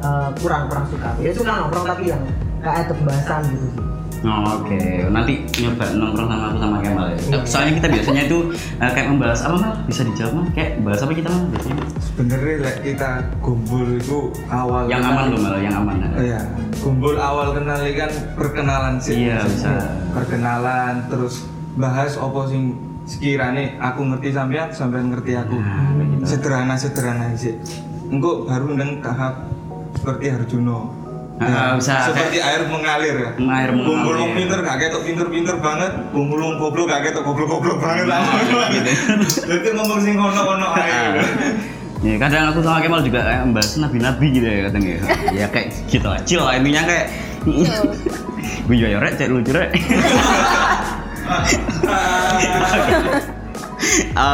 [0.00, 2.22] eh, kurang kurang suka ya suka nongkrong tapi yang
[2.62, 3.88] kayak ada pembahasan gitu sih
[4.26, 7.18] Oh, Oke, nanti nyoba nongkrong sama aku sama Kemal ya.
[7.22, 7.38] Iya.
[7.46, 8.38] Soalnya kita biasanya itu
[8.82, 9.74] eh, kayak membahas apa mal?
[9.86, 10.46] Bisa dijawab mal?
[10.58, 11.84] Kayak bahas apa kita mal biasanya?
[12.02, 14.18] sebenarnya like, kita kumpul itu
[14.50, 15.96] awal Yang aman loh mal, yang aman.
[16.18, 16.40] Oh iya,
[16.82, 19.30] kumpul awal kenal kan perkenalan sih.
[19.30, 19.86] Iya, bisa.
[20.10, 21.46] Perkenalan terus
[21.78, 22.74] bahas opo sing
[23.06, 25.62] sekiranya aku ngerti sampean, sampean ngerti aku.
[25.62, 26.24] Nah, gitu.
[26.26, 27.54] Sederhana sederhana sih.
[28.10, 29.46] Engkau baru neng tahap
[29.98, 30.78] seperti Harjuno.
[31.38, 32.10] Ah, bisa.
[32.10, 33.30] Seperti air mengalir ya.
[33.38, 34.18] Air mengalir.
[34.18, 38.10] Wong pinter gak ketok pinter-pinter banget, wong goblok gak ketok goblok-goblok banget.
[38.74, 38.90] gitu.
[39.46, 41.22] Jadi ngomong sing kono-kono ae.
[41.98, 45.02] Ya, kadang aku sama Kemal juga kayak membahas nabi-nabi gitu ya katanya.
[45.34, 47.10] ya kayak gitu lah, chill lah intinya kayak
[48.70, 49.74] gue juga ya rek, cek lucu rek.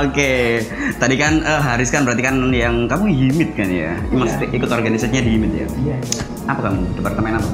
[0.04, 0.62] Oke,
[0.98, 3.94] tadi kan eh, Haris kan berarti kan yang kamu himit kan ya?
[4.10, 5.66] Maksudnya ikut organisasinya di himit ya?
[5.84, 5.96] iya
[6.50, 6.80] Apa kamu?
[6.98, 7.48] Departemen apa?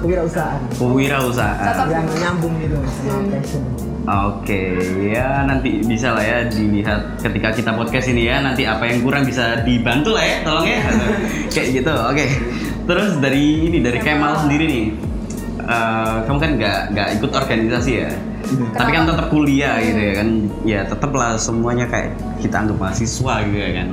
[0.00, 1.88] kewirausahaan Kewirausahaan.
[1.92, 3.62] Yang nyambung gitu sama passion
[4.10, 4.80] Oke,
[5.12, 9.28] ya nanti bisa lah ya dilihat ketika kita podcast ini ya nanti apa yang kurang
[9.28, 10.80] bisa dibantu lah ya, tolong ya.
[11.52, 11.92] Kayak gitu.
[11.94, 12.26] Oke.
[12.90, 14.84] Terus dari ini dari Kemal sendiri nih,
[15.62, 18.10] eh, kamu kan nggak nggak ikut organisasi ya,
[18.74, 20.28] tapi kan tetap kuliah gitu ya kan,
[20.66, 23.88] ya tetap lah semuanya kayak kita anggap mahasiswa gitu ya kan.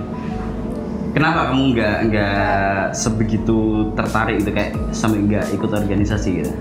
[1.15, 6.51] Kenapa kamu nggak nggak sebegitu tertarik gitu kayak sampai nggak ikut organisasi gitu?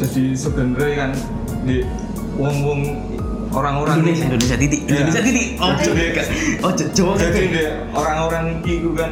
[0.00, 1.10] Jadi sebenarnya kan
[1.68, 1.84] di
[2.40, 2.80] wong-wong
[3.52, 4.92] orang-orang Indonesia, Indonesia titik, Iya.
[5.00, 5.46] Indonesia titik.
[5.60, 6.02] Oh, Jadi
[6.64, 9.10] oh, Jawa jadi deh, orang-orang ini itu kan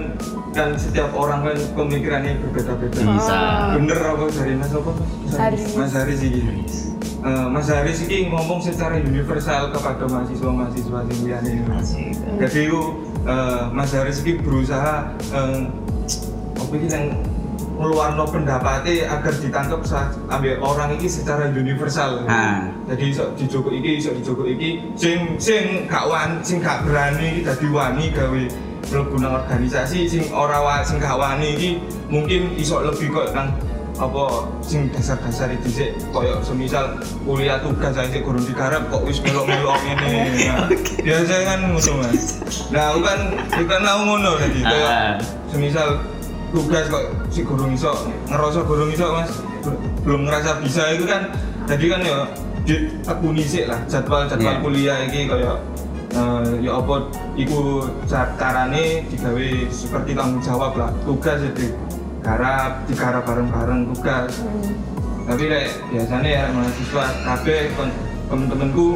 [0.55, 3.01] kan setiap orang kan pemikirannya berbeda-beda.
[3.03, 3.37] Bisa.
[3.77, 5.35] Bener apa dari Mas apa Mas?
[5.37, 5.63] Haris.
[5.75, 6.41] Mas Haris ini.
[7.25, 11.65] Eh, Mas Haris ini ngomong secara universal kepada mahasiswa-mahasiswa yang liane ini.
[12.37, 12.81] Jadi itu
[13.25, 15.59] eh, Mas Haris ini berusaha eh,
[16.53, 17.07] apa ini yang
[17.81, 22.29] ngeluarno pendapatnya agar ditangkap sa- ambil orang ini secara universal.
[22.29, 22.69] Ah.
[22.93, 27.67] Jadi iso dijogok iki, iso dijogok iki, sing sing gak wani, sing gak berani dadi
[27.73, 28.43] wani gawe
[28.85, 31.71] mlebu organisasi, sing ora wa, sing gak wani iki
[32.13, 33.49] mungkin iso lebih kok nang
[33.95, 34.25] apa
[34.61, 40.11] sing dasar-dasar itu sih koyo semisal kuliah tugas aja kurang digarap kok wis melok-melok ngene.
[40.45, 40.67] Nah,
[41.01, 42.43] biasa kan ngono Mas.
[42.69, 45.15] Nah, aku kan aku kan mau ngono tadi koyo Ah.
[45.47, 45.89] semisal
[46.51, 47.91] tugas kok si gurung iso
[48.25, 49.31] ngerasa gurung iso mas
[49.61, 51.31] Bel- belum ngerasa bisa itu kan
[51.65, 52.19] jadi kan ya
[52.65, 54.61] ditekuni sih lah jadwal jadwal Iya.
[54.61, 55.57] kuliah ini kayak
[56.13, 61.75] eh, ya apa iku ca- carane digawe seperti tanggung jawab lah tugas itu
[62.25, 64.33] garap digarap bareng-bareng tugas
[65.25, 68.89] tapi kayak biasanya ya mahasiswa kabeh kon- temen-temenku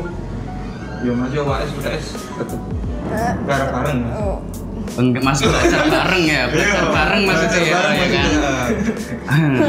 [0.98, 2.60] ya mas ya WAS UTS tetep
[3.44, 4.40] garap bareng mas Oh.
[4.98, 8.28] Enggak masuk belajar bareng ya, belajar bareng maksudnya ya, Bareng ya kan?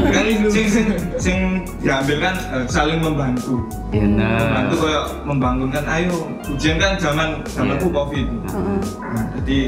[0.09, 0.85] kan sing sing
[1.19, 1.37] sing
[1.77, 4.81] diambil kan eh, saling membantu Iya, membantu nah.
[4.81, 6.15] kayak membangunkan ayo
[6.47, 7.95] ujian kan zaman zamanku Iya.
[7.95, 8.27] covid
[9.05, 9.59] nah, jadi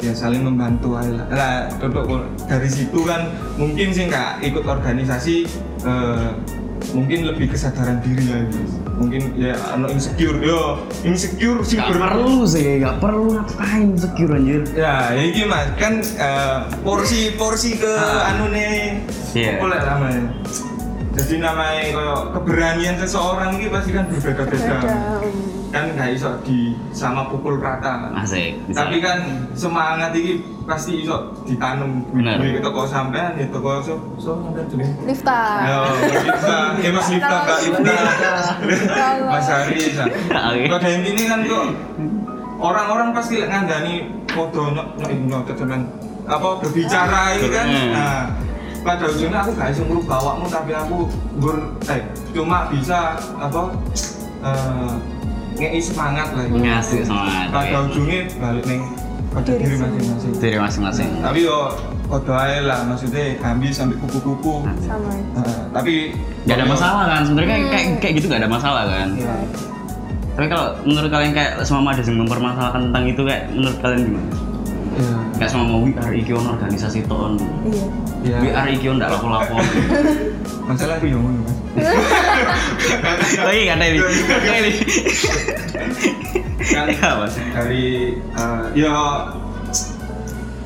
[0.00, 3.28] ya saling membantu lah nah, untuk dari situ kan
[3.60, 5.44] mungkin sih nggak ikut organisasi
[5.84, 6.28] eh,
[6.96, 8.72] mungkin lebih kesadaran diri ya Mas.
[8.96, 14.64] mungkin ya ano insecure yo insecure sih Gak perlu sih, gak perlu ngapain secure anjir.
[14.72, 18.32] Ya, ya Mas, kan eh, porsi-porsi ke Ah.
[18.32, 19.04] anu nih.
[19.36, 19.60] Iya.
[19.60, 20.22] Apa lah namanya?
[21.20, 24.76] Jadi namanya kayak keberanian seseorang ini pasti kan berbeda-beda.
[24.80, 24.96] Beda.
[25.70, 28.08] Kan nggak iso di sama pukul rata.
[28.16, 28.88] Asik, bisa.
[28.88, 29.18] Tapi kan
[29.52, 32.40] semangat ini pasti iso ditanam Bener.
[32.40, 34.96] di toko sampean di toko so so jenenge.
[35.04, 35.40] Lifta.
[35.60, 35.80] Ayo,
[36.24, 36.56] Lifta,
[36.88, 37.58] eh Mas Lifta, Kak
[38.64, 39.60] Lifta, Mas ah.
[40.56, 40.62] Oke.
[40.72, 41.64] Pada intinya kan kok
[42.58, 43.94] orang-orang pasti ngandani
[44.32, 45.84] nyok ini nyok teman
[46.24, 47.66] apa berbicara ini kan.
[47.68, 48.22] Nah,
[48.80, 50.96] pada ujungnya aku gak bisa merubah awakmu tapi aku
[51.36, 52.00] gur eh
[52.32, 53.62] cuma bisa apa
[54.40, 54.92] eh
[55.60, 56.44] ngei semangat lah.
[56.48, 57.46] Ngasih semangat.
[57.52, 58.80] Pada ujungnya balik nih
[59.30, 60.30] pada Diri masing-masing.
[60.40, 61.08] Diri masing-masing.
[61.20, 61.58] Tapi yo
[62.10, 64.64] foto aja lah maksudnya ambil sampai kupu-kupu.
[64.82, 65.12] Sama.
[65.36, 66.16] Nah, tapi
[66.48, 67.70] Gak ada masalah kan, sebenarnya kayak, Hmm.
[67.70, 69.08] kayak kayak gitu gak ada masalah kan.
[69.12, 69.34] Ya,
[70.40, 74.30] Tapi kalau menurut kalian kayak semua ada yang mempermasalahkan tentang itu kayak menurut kalian gimana?
[74.96, 77.38] Ya, Kayak semua mau WR iki ono organisasi ton.
[78.24, 78.38] Iya.
[78.38, 78.38] ya.
[78.42, 79.54] WR iki ono ndak lapo-lapo.
[80.70, 81.58] Masalah itu yang ngono, Mas.
[83.46, 83.98] Oh iya kata ini.
[83.98, 84.72] Ini.
[86.70, 86.86] kan
[87.18, 87.34] Mas.
[87.54, 88.94] dari eh, ya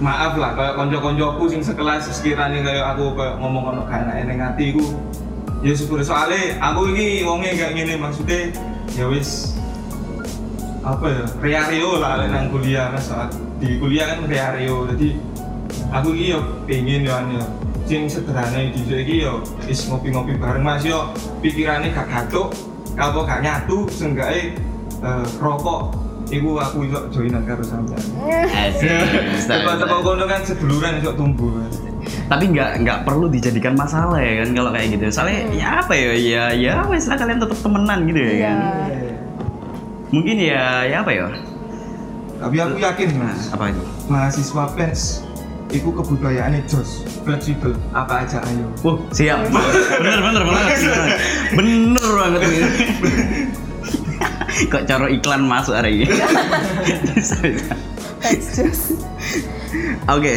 [0.02, 4.42] maaf lah kayak konco-koncoku sing sekelas sekiranya kayak aku kayak ngomong ono gak enak ning
[4.42, 4.84] atiku
[5.62, 8.52] ya syukur soalnya aku ini wonge kayak gini maksudnya
[8.98, 9.54] ya wis
[10.84, 13.30] apa ya reario lah lek nang kuliah kan saat
[13.64, 15.08] di kuliah kan reario jadi
[15.90, 17.40] aku ini yo pengen yo anu
[17.84, 22.52] sing sederhana di iki yo wis ngopi-ngopi bareng Mas yo pikirannya gak gatuk
[22.94, 24.60] apa gak nyatu seenggaknya
[25.00, 25.96] eh, rokok
[26.28, 28.00] iku aku iso joinan karo sampean
[28.48, 28.88] Asik.
[29.44, 31.52] Tepok-tepok kono kan seduluran iso tumbuh.
[32.24, 35.04] Tapi nggak nggak perlu dijadikan masalah ya kan kalau kayak gitu.
[35.12, 38.40] Soalnya ya apa ya ya ya wes lah kalian tetap temenan gitu ya Iya.
[38.40, 38.56] kan.
[40.16, 41.26] Mungkin ya ya apa ya?
[42.44, 43.82] Tapi aku yakin Mas apa itu?
[44.06, 45.24] mahasiswa pens
[45.72, 49.48] iku kebudayaannya jos fleksibel apa aja ayo Wah, siap.
[49.98, 50.68] bener bener banget.
[51.56, 52.60] Bener, bener banget ini.
[54.70, 56.14] Kok cara iklan masuk hari ini?
[60.06, 60.34] Oke,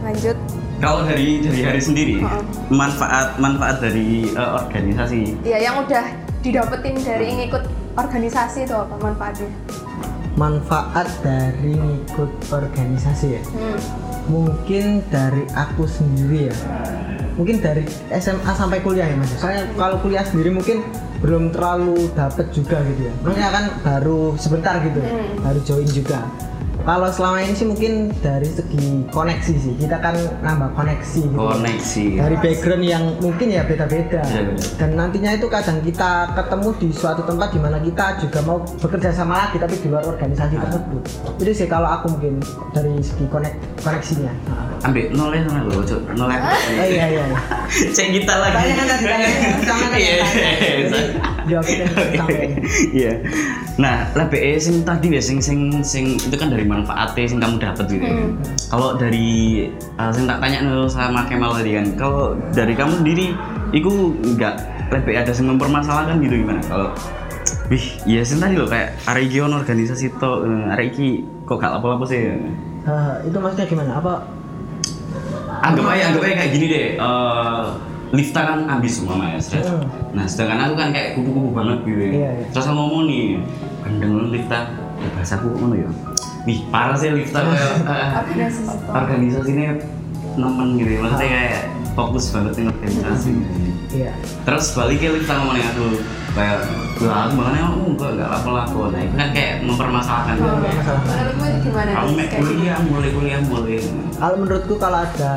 [0.00, 0.36] Lanjut.
[0.78, 2.16] kalau dari dari hari sendiri,
[2.70, 5.42] manfaat manfaat dari eh, organisasi.
[5.42, 6.06] Ya yang udah
[6.40, 9.50] didapetin dari ngikut organisasi itu apa manfaatnya?
[10.34, 13.42] Manfaat dari ikut organisasi ya?
[13.48, 13.78] Hmm.
[14.22, 16.56] mungkin dari aku sendiri ya.
[17.34, 17.82] Mungkin dari
[18.14, 19.34] SMA sampai kuliah ya mas?
[19.34, 20.86] Soalnya kalau kuliah sendiri mungkin
[21.18, 23.14] belum terlalu dapet juga gitu ya.
[23.26, 25.42] Maksudnya kan baru sebentar gitu Hmm.
[25.42, 26.22] baru join juga
[26.82, 29.72] kalau selama ini sih mungkin dari segi koneksi sih.
[29.78, 31.38] Kita kan nambah koneksi gitu.
[31.38, 32.04] Koneksi.
[32.18, 34.22] dari background yang mungkin ya beda-beda.
[34.22, 34.66] Beda-beda.
[34.78, 39.10] dan nantinya itu kadang kita ketemu di suatu tempat di mana kita juga mau bekerja
[39.14, 41.02] sama lagi tapi di luar organisasi tersebut.
[41.38, 42.42] Itu sih kalau aku mungkin
[42.74, 44.32] dari segi konek koneksinya
[44.82, 46.00] Ambil nolnya sana lo, cok.
[46.18, 46.42] Nolnya.
[46.42, 47.38] oh iya iya iya.
[47.96, 48.54] Cek kita lagi.
[48.58, 49.28] Tanya kan tadi, tanya.
[49.68, 50.14] Sama kan Iya.
[51.42, 51.92] jawabin yang
[52.22, 52.46] sampai.
[52.94, 53.12] Iya.
[53.78, 57.62] Nah, lah BE sing tadi ya sing sing sing itu kan dari manfaatnya sing kamu
[57.62, 58.02] dapat gitu.
[58.02, 58.26] ya.
[58.70, 59.30] Kalau dari
[59.98, 63.26] uh, sing tak tanya nih sama Kemal tadi kan, kalau dari kamu sendiri
[63.70, 63.90] itu
[64.22, 64.58] enggak
[64.92, 66.60] lebih ada yang mempermasalahkan gitu gimana?
[66.66, 66.90] Kalau
[67.70, 72.04] Wih, iya sih tadi loh kayak ono organisasi to, eh, hari iki kok gak apa-apa
[72.04, 72.28] sih?
[72.28, 74.28] Eh, itu maksudnya gimana apa
[75.62, 77.64] anggap aja anggap aja kayak gini deh eh
[78.12, 79.64] Lifta kan ambis semua ya Sret.
[79.64, 79.88] Hmm.
[80.12, 82.12] Nah sedangkan aku kan kayak kupu-kupu banget gitu ya.
[82.12, 82.46] Iya, iya.
[82.52, 83.40] Terus aku ngomong nih,
[83.88, 85.88] gendeng lu Lifta, ya bahasa aku ngono ya.
[86.44, 88.84] Wih parah sih Lifta kayak eh, Organisasi.
[88.84, 89.68] organisasinya
[90.36, 91.00] nemen gitu ya.
[91.08, 91.56] Maksudnya kayak
[91.96, 93.30] fokus banget dengan organisasi.
[93.92, 94.12] Iya.
[94.48, 95.84] Terus baliknya Lifta ngomongin aku
[96.32, 96.58] kayak
[97.02, 98.78] lah aku makanya aku enggak enggak laku-laku.
[98.88, 100.34] Nah itu kan kayak mempermasalahkan.
[100.40, 100.92] Oh, gitu.
[101.44, 101.90] itu gimana?
[101.92, 102.36] Kayak gitu.
[102.40, 103.78] kuliah, mulai kuliah, mulai.
[104.16, 105.32] Kalau menurutku kalau ada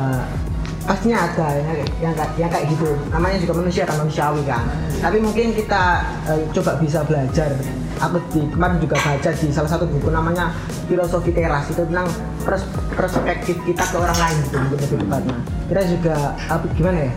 [0.86, 4.62] pastinya ada yang kayak yang, kayak- yang kayak gitu namanya juga manusia kan manusiawi kan
[5.02, 5.82] tapi mungkin kita
[6.30, 7.50] eh, coba bisa belajar
[7.98, 10.54] aku di kemarin juga baca di salah satu buku namanya
[10.86, 12.06] filosofi teras itu tentang
[12.46, 16.14] pers- perspektif kita ke orang lain gitu lebih tepatnya kita juga
[16.46, 17.12] apa gimana ya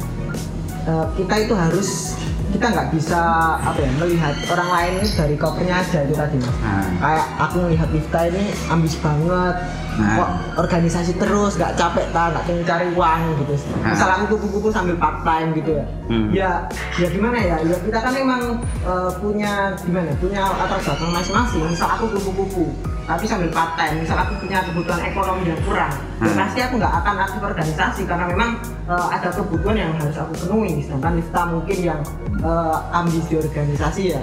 [0.89, 2.17] Eh, kita itu harus
[2.49, 3.21] kita nggak bisa
[3.61, 6.85] apa ya melihat orang lain ini dari covernya aja itu tadi mas Nah.
[6.97, 9.55] kayak aku melihat Lifta ini ambis banget
[9.99, 10.15] Nah.
[10.15, 13.91] kok organisasi terus nggak capek tak nggak pengen cari uang gitu Nah.
[13.91, 16.27] misal aku kupu-kupu sambil part time gitu ya Hmm.
[16.31, 16.51] ya
[16.95, 18.41] ya gimana ya ya kita kan memang
[18.81, 22.65] eh, punya gimana punya latar belakang masing-masing misal aku kupu-kupu
[23.03, 26.37] tapi sambil part time misal aku punya kebutuhan ekonomi yang kurang ya Hmm.
[26.37, 28.49] pasti aku nggak akan aktif organisasi karena memang
[28.85, 31.99] eh, ada kebutuhan yang harus aku penuhi sedangkan Lifta mungkin yang
[32.39, 34.21] eh, ambis di organisasi ya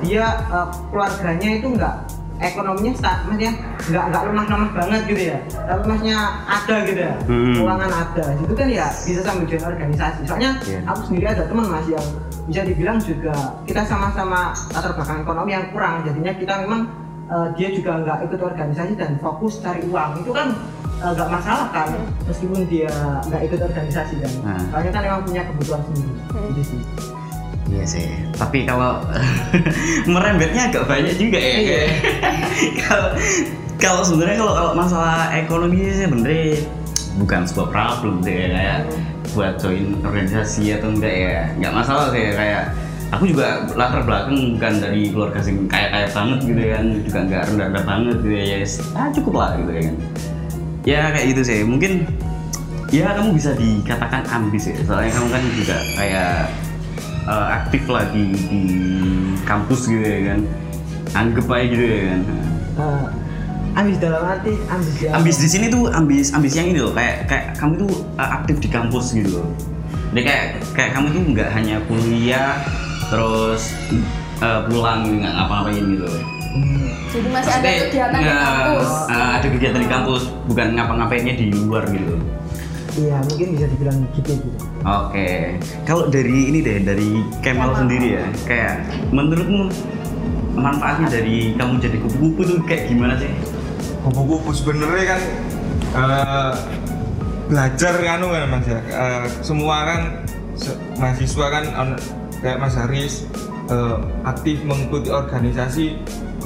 [0.00, 1.96] dia eh, keluarganya itu nggak
[2.38, 3.52] ekonominya sta- maksudnya
[3.86, 5.38] nggak nggak lemah-lemah banget gitu ya.
[5.46, 7.14] Tapi maksudnya ada gitu ya.
[7.24, 7.54] Hmm.
[7.56, 8.24] keuangan ada.
[8.38, 10.20] Itu kan ya bisa sambil join organisasi.
[10.24, 10.80] Soalnya Iya.
[10.84, 12.06] aku sendiri ada teman mas yang
[12.44, 16.04] bisa dibilang juga kita sama-sama latar belakang ekonomi yang kurang.
[16.04, 16.80] Jadinya kita memang
[17.26, 20.22] eh, dia juga nggak ikut organisasi dan fokus cari uang.
[20.22, 20.54] Itu kan
[20.96, 21.88] eh, nggak masalah kan
[22.22, 22.92] meskipun dia
[23.24, 24.32] nggak ikut organisasi kan.
[24.42, 24.64] Hmm.
[24.70, 26.12] soalnya kan memang punya kebutuhan sendiri.
[26.30, 26.48] Hmm.
[26.52, 26.80] gitu sih
[27.66, 28.06] Iya sih,
[28.38, 29.02] tapi kalau
[30.12, 31.54] merembetnya agak banyak juga ya.
[31.58, 31.62] Iya.
[31.66, 31.90] kayak.
[32.86, 33.08] Kalau
[33.76, 36.64] kalau sebenarnya kalau kalau masalah ekonomi sih sebenarnya
[37.20, 38.78] bukan sebuah problem ya, kayak
[39.36, 42.72] buat join organisasi atau enggak ya nggak masalah sih kayak
[43.12, 47.42] aku juga latar belakang bukan dari keluarga sing kaya kaya banget gitu kan juga nggak
[47.52, 48.72] rendah rendah banget gitu ya ya yes.
[48.96, 49.96] ah, cukup lah gitu ya kan
[50.86, 51.92] ya kayak gitu sih mungkin
[52.88, 56.32] ya kamu bisa dikatakan ambis ya soalnya kamu kan juga kayak
[57.26, 58.62] eh, aktif lah di, di
[59.42, 60.40] kampus gitu ya kan.
[61.14, 62.20] Anggap aja gitu ya kan.
[62.76, 63.04] Eh,
[63.76, 67.28] ambis dalam arti ambis ya ambis di sini tuh ambis ambis yang ini loh kayak
[67.28, 69.48] kayak kamu tuh eh, aktif di kampus gitu loh.
[70.14, 72.56] Jadi kayak kayak kamu tuh nggak hanya kuliah
[73.12, 73.76] terus
[74.40, 76.22] eh, pulang nggak ngapa-ngapain gitu loh.
[76.56, 76.88] Hmm.
[77.12, 78.90] Jadi masih ada Maksudnya kegiatan di kampus.
[79.08, 82.22] eh, ada kegiatan di kampus bukan ngapa-ngapainnya di luar gitu loh
[82.96, 88.24] iya mungkin bisa dibilang gitu gitu Oke, kalau dari ini deh dari Kemal sendiri ya,
[88.44, 88.74] kayak
[89.10, 89.66] menurutmu
[90.54, 93.28] manfaatnya dari kamu jadi kupu-kupu tuh kayak gimana sih?
[94.00, 95.20] kupu-kupu sebenarnya kan
[95.92, 96.52] eh,
[97.46, 100.00] belajar kan kan mas ya Eh, semua kan
[100.54, 102.00] se- mahasiswa kan on-
[102.36, 103.26] kayak Mas Haris
[103.66, 105.98] eh, aktif mengikuti organisasi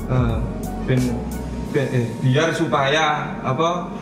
[0.09, 0.37] eh,
[0.85, 1.01] ben,
[1.71, 3.93] ben- eh, biar supaya apa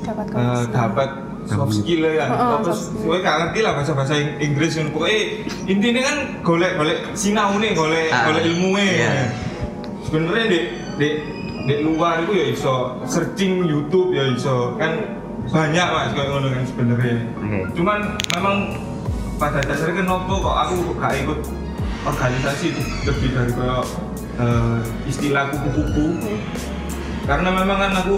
[0.00, 0.64] Dapat komisi.
[0.70, 1.10] dapat
[1.48, 2.04] soft skill.
[2.04, 2.26] ya.
[2.28, 5.20] Oh, oh, terus gue gak ngerti lah bahasa bahasa Inggris kan pokoknya
[5.64, 9.32] intinya kan golek golek sinau nih golek Ah, golek ilmu iya.
[10.04, 10.58] sebenarnya di
[10.96, 11.08] di
[11.64, 14.92] di luar itu ya iso searching YouTube ya iso kan
[15.48, 17.16] banyak mas kayak ngono kan sebenarnya.
[17.34, 17.58] Oke.
[17.72, 17.98] cuman
[18.36, 18.56] memang
[19.36, 21.38] pada dasarnya kenapa kok aku gak ikut
[22.04, 23.84] organisasi itu lebih dari kayak
[24.36, 26.04] eh, istilah kupu-kupu.
[27.24, 28.16] Karena memang kan aku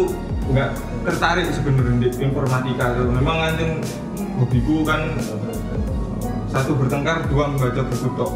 [0.51, 0.71] nggak
[1.05, 3.81] tertarik sebenarnya di informatika tuh memang anjing
[4.37, 5.09] hobiku kan
[6.51, 8.33] satu bertengkar dua membaca buku tok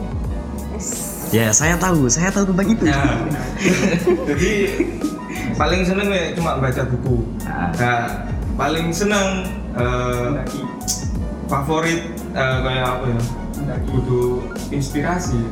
[1.34, 2.86] Ya saya tahu, saya tahu tentang itu.
[2.86, 3.26] Nah,
[4.30, 4.52] jadi
[5.58, 7.26] paling seneng ya cuma baca buku.
[7.42, 7.74] Ah.
[7.74, 8.02] Nah,
[8.54, 9.42] paling seneng
[9.74, 10.30] eh,
[11.50, 12.06] favorit
[12.38, 13.22] eh, kayak apa ya?
[13.82, 15.42] Kudu inspirasi.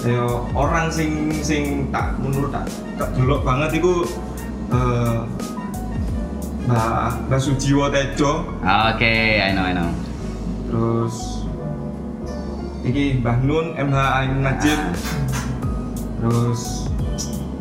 [0.00, 0.24] Kayak
[0.56, 2.64] orang sing sing tak menurut tak
[2.96, 4.08] tak delok banget itu
[4.72, 5.20] eh,
[6.66, 9.90] Mbak Mbak Sujiwo Tejo, Oke, I know, I know.
[10.66, 11.46] terus
[12.82, 14.90] iki Mbah Nun MH Ain Najib Ah.
[16.18, 16.90] terus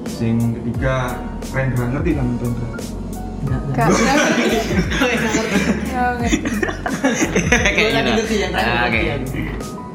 [0.07, 2.69] sing ketiga Rendra ngerti kan Rendra
[3.45, 3.89] Gak Gak
[7.75, 8.17] Kayak nanti gitu.
[8.17, 9.01] ngerti yang terakhir Ah, ngerti Oke.
[9.05, 9.15] ya.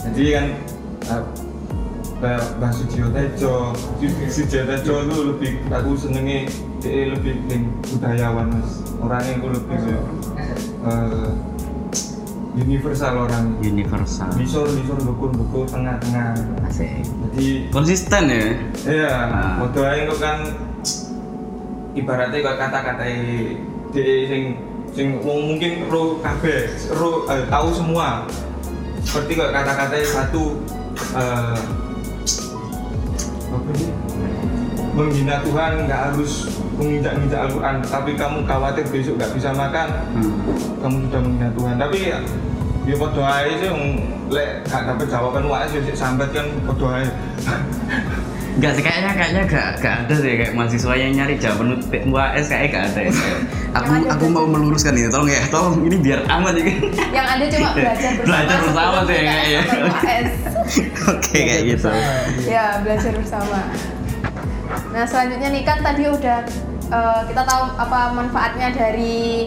[0.07, 0.47] jadi kan
[2.21, 3.55] uh, Mbak Mbah Sujiwo Tejo
[3.97, 6.45] Su- Sujiwo Tejo itu lebih aku senengnya
[6.79, 9.81] dia lebih ning budayawan mas orangnya aku lebih
[10.83, 11.29] uh,
[12.53, 14.27] universal orang Universal.
[14.35, 16.35] bisor bisor dukun dukun tengah tengah
[16.67, 17.07] Asik.
[17.31, 18.45] jadi Konsisten ya.
[18.83, 19.55] Iya, Ah.
[19.57, 20.37] modal itu kan
[21.93, 23.05] ibaratnya kok kata-kata
[23.91, 24.43] dia sing
[24.91, 28.27] sing mungkin pro kabeh ro eh, tahu semua
[29.01, 30.59] seperti kok kata-kata satu
[31.15, 31.59] eh,
[33.51, 33.91] apa sih?
[34.91, 36.33] Menghina Tuhan nggak harus
[36.79, 37.77] menginjak-injak Al-Quran.
[37.87, 39.89] Tapi kamu khawatir besok nggak bisa makan.
[40.15, 40.33] Hmm.
[40.81, 41.75] kamu sudah menghina Tuhan.
[41.77, 42.19] Tapi ya
[42.89, 43.71] ya podo ae sih
[44.31, 47.07] lek gak dapet jawaban wae sih sambat kan podo ae.
[48.57, 51.79] Enggak sih kayaknya kayaknya gak, gak ada sih kayak mahasiswa yang nyari jawaban
[52.11, 53.13] UAS kayaknya gak ada ya.
[53.71, 56.65] aku aku mau meluruskan ini tolong ya tolong ini biar aman ya.
[57.15, 59.63] Yang ada cuma belajar bersama Belajar bersama tuh ya, kayaknya.
[59.87, 60.31] UAS.
[61.15, 61.91] oke kayak gitu.
[62.47, 63.59] ya belajar bersama.
[64.91, 66.39] Nah selanjutnya nih kan tadi udah
[66.91, 69.47] eh, kita tahu apa manfaatnya dari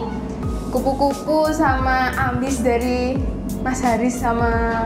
[0.72, 3.14] kupu-kupu sama ambis dari
[3.62, 4.82] Mas Haris sama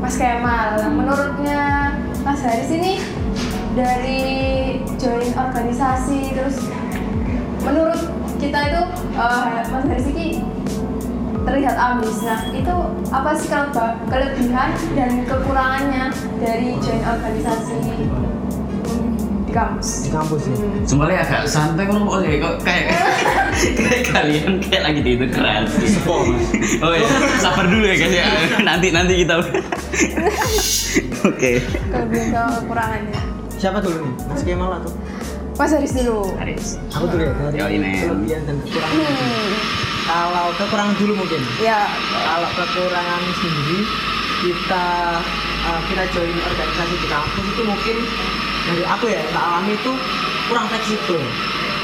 [0.00, 0.80] Mas Kemal.
[0.80, 1.62] Nah, menurutnya
[2.24, 3.00] Mas Haris ini
[3.76, 4.22] dari
[4.98, 6.56] join organisasi terus
[7.62, 8.19] menurut
[9.20, 10.26] itu eh, Mas Haris ini
[11.40, 12.16] terlihat ambis.
[12.24, 12.74] Nah, itu
[13.10, 13.68] apa sih kalau
[14.08, 16.04] kelebihan dan kekurangannya
[16.40, 17.76] dari join organisasi
[19.48, 20.06] di kampus?
[20.06, 20.86] di kampus ya Hmm.
[20.86, 22.94] Semuanya agak santai ngomong oke kok kayak
[23.82, 26.06] kayak kalian kayak lagi diintegrasi.
[26.06, 27.08] Oh ya,
[27.42, 28.26] sabar dulu ya guys ya.
[28.68, 29.42] Nanti nanti kita.
[31.26, 31.58] Oke.
[31.90, 33.20] Kelebihan sama kekurangannya.
[33.60, 34.88] siapa dulu nih Mas Kemal atau
[35.60, 36.32] Mas Haris dulu.
[36.40, 36.80] Haris.
[36.88, 38.00] aku dulu ya dari Yoi, men.
[38.00, 39.52] kelebihan dan kekurangan Hmm.
[40.08, 43.78] kalau kekurangan dulu mungkin Ya, kalau kekurangan sendiri
[44.40, 44.86] kita
[45.62, 47.96] uh, kita join organisasi di kampus itu mungkin
[48.62, 49.92] dari aku ya tak alami itu
[50.48, 51.20] kurang fleksibel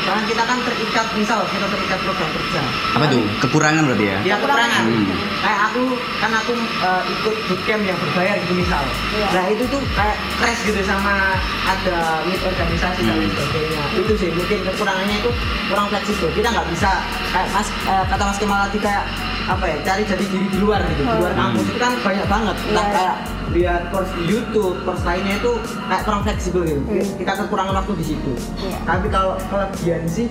[0.03, 2.61] karena kita kan terikat misal kita terikat program kerja
[2.95, 3.21] Apa tuh?
[3.43, 4.19] Kekurangan berarti ya?
[4.25, 5.05] ya kekurangan Hmm.
[5.47, 5.83] Kayak aku
[6.19, 8.83] kan aku uh, ikut bootcamp yang berbayar gitu misal
[9.15, 9.29] Iya.
[9.31, 13.39] nah itu tuh kayak crash gitu sama ada meet organisasi dan lain Hmm.
[13.39, 15.31] sebagainya itu sih mungkin kekurangannya itu
[15.67, 16.91] kurang fleksibel kita nggak bisa
[17.31, 19.05] kayak mas uh, kata mas Kemal tadi kayak
[19.47, 21.41] apa ya cari jadi diri di luar gitu di luar Hmm.
[21.47, 22.91] kampus itu kan banyak banget Entah Iya.
[22.93, 23.17] kayak
[23.49, 25.53] lihat course di YouTube course lainnya itu
[25.87, 27.07] kayak kurang fleksibel gitu Hmm.
[27.17, 28.79] kita kekurangan waktu di situ Iya.
[28.83, 30.27] tapi kalau kelebihan sih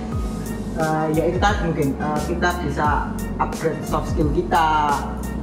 [0.76, 3.10] eh, ya itu tadi mungkin eh, kita bisa
[3.40, 4.92] upgrade soft skill kita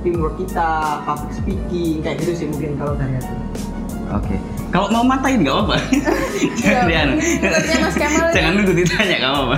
[0.03, 3.35] teamwork kita public speaking kayak gitu sih mungkin kalau dari aku
[4.13, 4.37] Oke.
[4.73, 5.77] Kalau mau matain nggak apa-apa.
[6.57, 9.57] Jangan Iya, menurutnya Mas Kemal Jangan nunggu ditanya nggak apa-apa.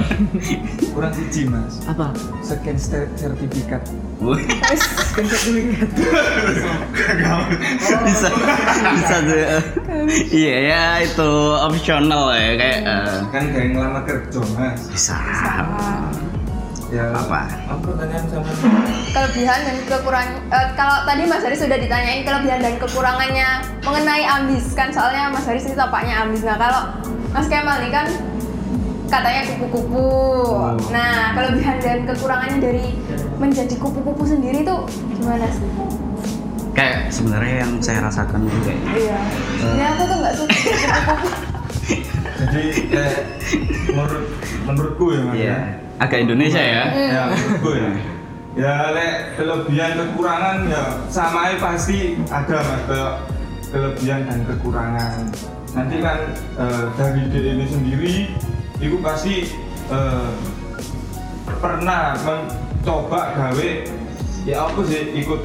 [0.95, 1.83] kurang siji mas.
[1.87, 2.07] Apa?
[2.39, 2.75] Scan
[3.15, 3.83] sertifikat.
[4.19, 4.35] Dulu
[5.59, 5.89] ingat
[8.03, 8.27] bisa
[8.95, 9.59] bisa tuh.
[10.31, 14.79] Iya ya itu optional ya kayak eh, kan kayak ngelamar kerja mas.
[14.91, 15.15] Bisa.
[16.95, 17.05] Ya.
[17.11, 17.41] Apa?
[17.67, 18.47] apa pertanyaan sama
[19.11, 23.47] kelebihan dan kekurangan eh, kalau tadi Mas Haris sudah ditanyain kelebihan dan kekurangannya
[23.83, 24.71] mengenai ambis.
[24.73, 26.41] Kan soalnya Mas Haris ini tampaknya ambis.
[26.41, 26.81] Nah kalau
[27.35, 28.07] Mas Kemal nih kan
[29.05, 30.01] katanya kupu-kupu.
[30.49, 30.73] Oh.
[30.89, 32.87] nah kelebihan dan kekurangannya dari
[33.37, 35.67] menjadi kupu-kupu sendiri tuh gimana sih?
[36.75, 38.81] Kayak sebenarnya yang saya rasakan juga ya.
[38.95, 39.19] iya.
[39.61, 41.27] Ini aku tuh nggak suka kupu-kupu.
[42.35, 43.17] Jadi kayak
[43.95, 44.23] menurut
[44.67, 45.45] menurutku ya mas Iya.
[45.47, 45.59] ya
[45.95, 46.83] Agak Indonesia ya.
[46.91, 47.91] Ya ya
[48.55, 53.13] ya lek kelebihan kekurangan ya sama aja pasti ada mas kayak
[53.71, 55.15] kelebihan dan kekurangan.
[55.75, 56.19] Nanti kan
[56.55, 58.15] eh, dari diri ini sendiri
[58.79, 59.51] itu pasti
[59.91, 60.31] eh,
[61.59, 63.69] pernah mencoba gawe
[64.47, 65.41] ya apa sih ikut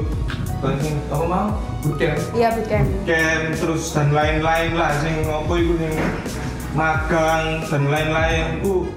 [0.63, 1.47] eh, apa mau?
[1.83, 2.19] Bootcamp.
[2.31, 2.87] Iya bootcamp.
[3.03, 5.93] Camp terus dan lain-lain lah sing apa itu sing
[6.71, 8.87] magang dan lain-lain itu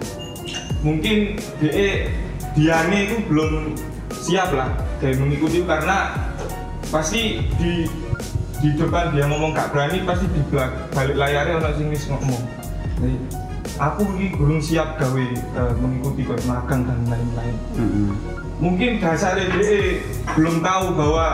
[0.84, 2.12] mungkin DE
[2.54, 3.74] Diane itu belum
[4.14, 4.70] siap lah
[5.00, 6.14] dari mengikuti karena
[6.92, 7.88] pasti di
[8.62, 12.42] di depan dia ngomong gak berani pasti di belak- balik layarnya orang sing wis ngomong.
[13.00, 13.16] Jadi
[13.80, 17.56] aku ini belum siap gawe eh, mengikuti kayak magang dan lain-lain.
[17.74, 18.08] Mm-mm.
[18.62, 19.98] mungkin dasar DE
[20.38, 21.26] belum tahu bahwa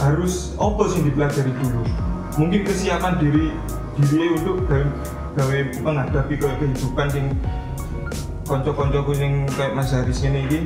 [0.00, 1.84] harus apa sih dipelajari dulu.
[2.40, 3.52] Mungkin kesiapan diri
[4.00, 4.82] diri untuk gawe,
[5.38, 7.26] gawe menghadapi ke kehidupan sing
[8.44, 10.60] konco-konco sing kayak Mas Haris ini ini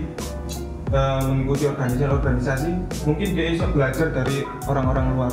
[0.91, 2.71] eh, mengikuti organisasi-organisasi
[3.07, 5.33] mungkin dia bisa belajar dari orang-orang luar.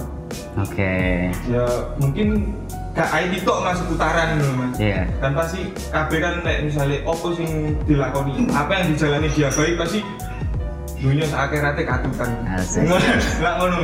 [0.56, 1.32] Oke.
[1.52, 1.68] ya
[2.00, 2.56] mungkin
[2.96, 4.76] gak IT tok mas putaran gitu mas.
[4.80, 5.04] Iya.
[5.20, 8.48] dan pasti KB kan kayak misalnya opo sing dilakoni?
[8.56, 10.00] Apa yang dijalani dia baik pasti
[10.96, 12.88] dunia akhiratnya katutan Asik.
[13.44, 13.78] nggak ngono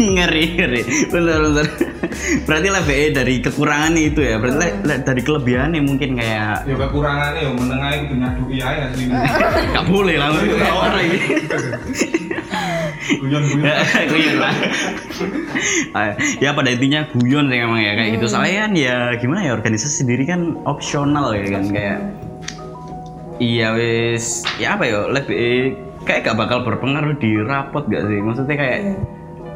[0.00, 0.82] ngeri ngeri.
[1.12, 1.66] Bener bener
[2.44, 4.36] berarti lah BE dari kekurangan itu ya?
[4.36, 9.04] Berarti lah- lah dari kelebihan mungkin kayak ya kekurangannya ya menengah itu nyadu iya asli
[9.74, 11.18] nggak boleh lah orang ini.
[13.10, 13.64] Guyon guyon.
[14.12, 14.54] Guyon lah.
[15.92, 18.26] Ah, ya pada intinya guyon sih emang ya kayak gitu.
[18.30, 21.98] Soalnya kan ya gimana ya organisasi sendiri kan opsional ya kan kayak
[23.42, 24.46] iya wis.
[24.62, 25.74] Ya apa ya lebih
[26.06, 28.18] kayak gak bakal berpengaruh di rapot gak sih?
[28.20, 28.78] Maksudnya kayak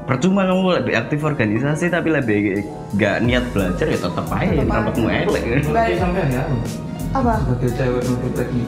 [0.04, 2.64] percuma kamu lebih aktif organisasi tapi lebih
[3.00, 5.42] gak niat belajar ya tetap aja rapotmu elek.
[5.64, 6.44] Berarti sampean ya.
[7.14, 7.38] Apa?
[7.46, 8.66] Sebagai cewek nuntut teknik.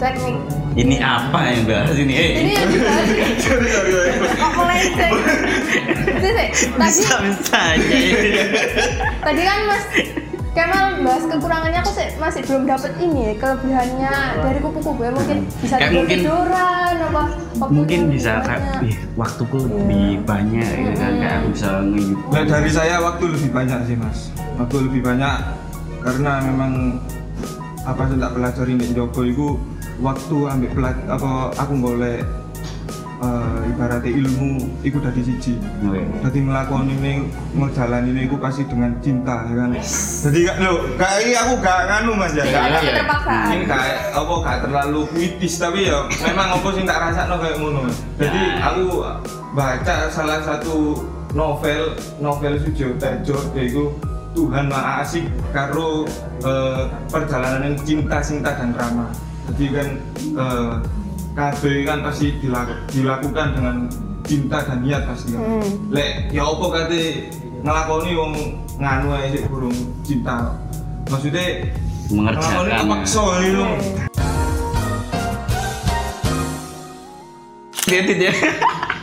[0.00, 0.36] teknik
[0.72, 2.12] ini apa yang bahas ini?
[2.16, 3.08] Eh ini yang dibahas.
[4.40, 5.14] Kok melenceng?
[6.22, 6.44] Tadi
[6.78, 7.96] bisa bisa aja
[9.22, 9.84] tadi kan mas
[10.52, 15.10] Kemal bahas kekurangannya aku sih masih belum dapet ini ya kelebihannya dari kupu-kupu ya.
[15.10, 17.22] Mungkin bisa Kayak mungkin- tiduran apa
[17.54, 22.70] waktunya mungkin bisa kayak ih waktuku lebih banyak gitu kan kayak bisa nge Nah, dari
[22.70, 24.18] saya waktu lebih banyak sih mas.
[24.54, 25.36] Waktu lebih banyak
[26.00, 26.72] karena memang
[27.82, 29.46] apa sih tak pelajari di Joko itu
[29.98, 32.20] waktu ambil pelat apa aku boleh
[33.68, 34.50] ibaratnya ilmu
[34.80, 35.54] itu dari siji.
[35.82, 36.00] Oke.
[36.22, 39.70] Jadi melakukan ini, ngejalan ini aku pasti dengan cinta ya kan.
[40.22, 42.44] Jadi gak lo, kayak ini aku gak nganu mas ya.
[42.44, 43.46] Tidak gak- ada gak- keterpaksaan.
[43.48, 47.80] Ini kayak apa gak terlalu puitis tapi ya memang apa sih tak rasa kayak ngono.
[48.16, 48.84] Jadi aku
[49.52, 50.76] baca salah satu
[51.32, 51.82] novel
[52.18, 53.88] novel Sujo Tejo yaitu
[54.32, 56.08] Tuhan Maha Asik karo
[56.40, 59.12] eh, perjalanan yang cinta cinta dan ramah.
[59.52, 59.88] Jadi kan
[60.32, 60.72] eh,
[61.32, 63.76] kabeh kan pasti dilaku- dilakukan dengan
[64.22, 65.40] cinta dan niat pasti kan.
[65.40, 65.66] Hmm.
[65.88, 67.00] Lek ya apa kate
[67.62, 68.32] ngelakoni wong
[68.76, 69.74] nganu ae sik burung
[70.04, 70.56] cinta.
[71.08, 71.72] Maksudnya
[72.12, 72.78] Mengerjakan, ngelakoni ya.
[72.84, 73.64] kepaksa itu.
[77.82, 78.32] Kredit ya.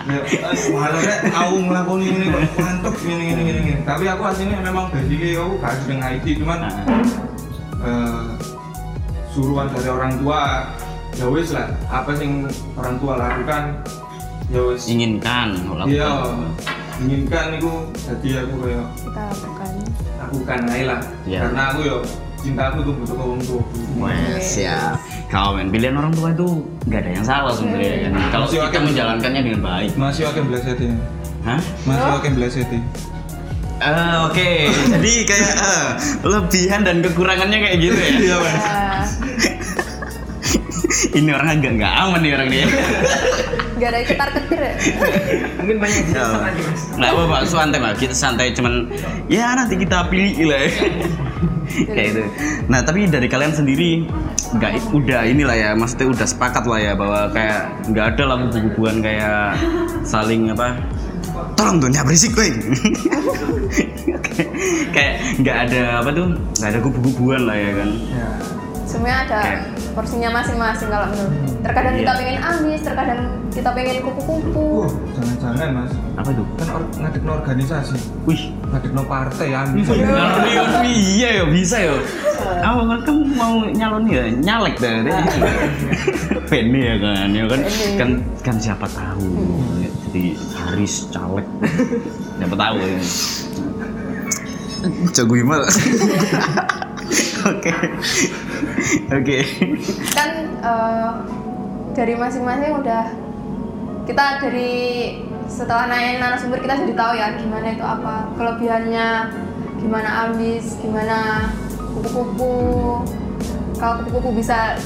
[0.10, 2.26] Ya, rek aku ngelakoni ini
[2.58, 3.74] mantep ini ini.
[3.84, 6.60] Tapi aku aslinya memang basicnya aku gak dengan IT cuman
[7.84, 8.22] eh,
[9.30, 10.66] suruhan dari orang tua
[11.20, 13.63] ya wis lah apa sing orang tua lakukan
[14.47, 15.88] ya wis inginkan lakukan.
[15.89, 16.09] iya
[16.97, 19.70] inginkan itu jadi aku kayak kita lakukan
[20.17, 21.39] lakukan aja lah Iya.
[21.43, 21.95] karena aku ya
[22.39, 23.61] cinta aku tuh butuh ke orang tua
[23.99, 24.95] Wes ya.
[25.28, 26.47] Kau men, pilihan orang tua itu
[26.88, 28.11] nggak ada yang salah sebenarnya kan.
[28.32, 28.88] Kalau Masih kita oke.
[28.88, 29.91] menjalankannya dengan baik.
[29.93, 30.86] masih oke belas hati
[31.41, 31.59] Hah?
[31.84, 32.17] masih Oh.
[32.17, 32.80] oke belas hati
[33.80, 35.88] Eh, Oke, jadi kayak eh,
[36.22, 38.09] lebihan dan kekurangannya kayak gitu ya.
[38.11, 38.89] iya mas ya
[40.90, 42.66] Ini orang agak nggak aman nih orang ini.
[43.80, 44.74] nggak ada ketar ketir ya
[45.64, 46.82] Mungkin banyak jelasan lagi mas.
[46.98, 47.96] Nggak apa-apa, santai mas.
[47.96, 48.74] Kita santai, cuman
[49.30, 50.60] ya nanti kita pilih lah.
[50.66, 50.72] ya.
[51.70, 52.24] kayak itu.
[52.66, 54.10] Nah tapi dari kalian sendiri
[54.58, 57.62] nggak udah inilah ya, maksudnya udah sepakat lah ya bahwa kayak
[57.94, 59.56] nggak ada lah hubungan kayak
[60.02, 60.74] saling apa
[61.54, 62.50] tolong tuh berisik weh
[64.96, 66.28] kayak nggak ada apa tuh
[66.60, 68.28] nggak ada kubu-kubuan lah ya kan ya
[68.90, 69.40] semuanya ada
[69.94, 71.34] porsinya masing-masing kalau menurut.
[71.62, 72.18] Terkadang kita Iya.
[72.18, 73.22] pengen amis terkadang
[73.54, 74.66] kita pengen kupu-kupu.
[74.82, 75.94] Uh jangan-jangan mas.
[76.18, 77.98] Apa tuh kan or ngadek organisasi.
[78.26, 78.42] Wih.
[78.66, 80.62] Ngadek organisasi ya bisa nyalon iya.
[80.82, 81.94] Iya ya bisa ya.
[82.66, 85.14] Apa kan kamu mau nyalon ya nyalek dah deh
[86.50, 87.60] Penny ya kan ya kan.
[88.00, 88.10] Kan
[88.42, 89.30] kan siapa tahu
[90.10, 90.24] jadi
[90.58, 91.46] Haris caleg.
[92.42, 92.98] Siapa tahu ya.
[95.12, 95.68] Jago gimana
[97.48, 97.72] oke
[99.18, 99.38] oke
[100.16, 101.10] kan eh,
[101.96, 103.06] dari masing-masing udah
[104.10, 104.74] kita dari
[105.50, 109.08] setelah nanyain narasumber kita jadi tahu ya gimana itu apa kelebihannya
[109.82, 111.50] gimana ambis gimana
[111.94, 112.54] kupu-kupu
[113.82, 114.78] kalau kupu-kupu bisa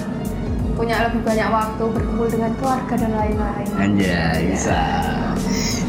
[0.73, 4.81] punya lebih banyak waktu berkumpul dengan keluarga dan lain-lain Anjay, bisa.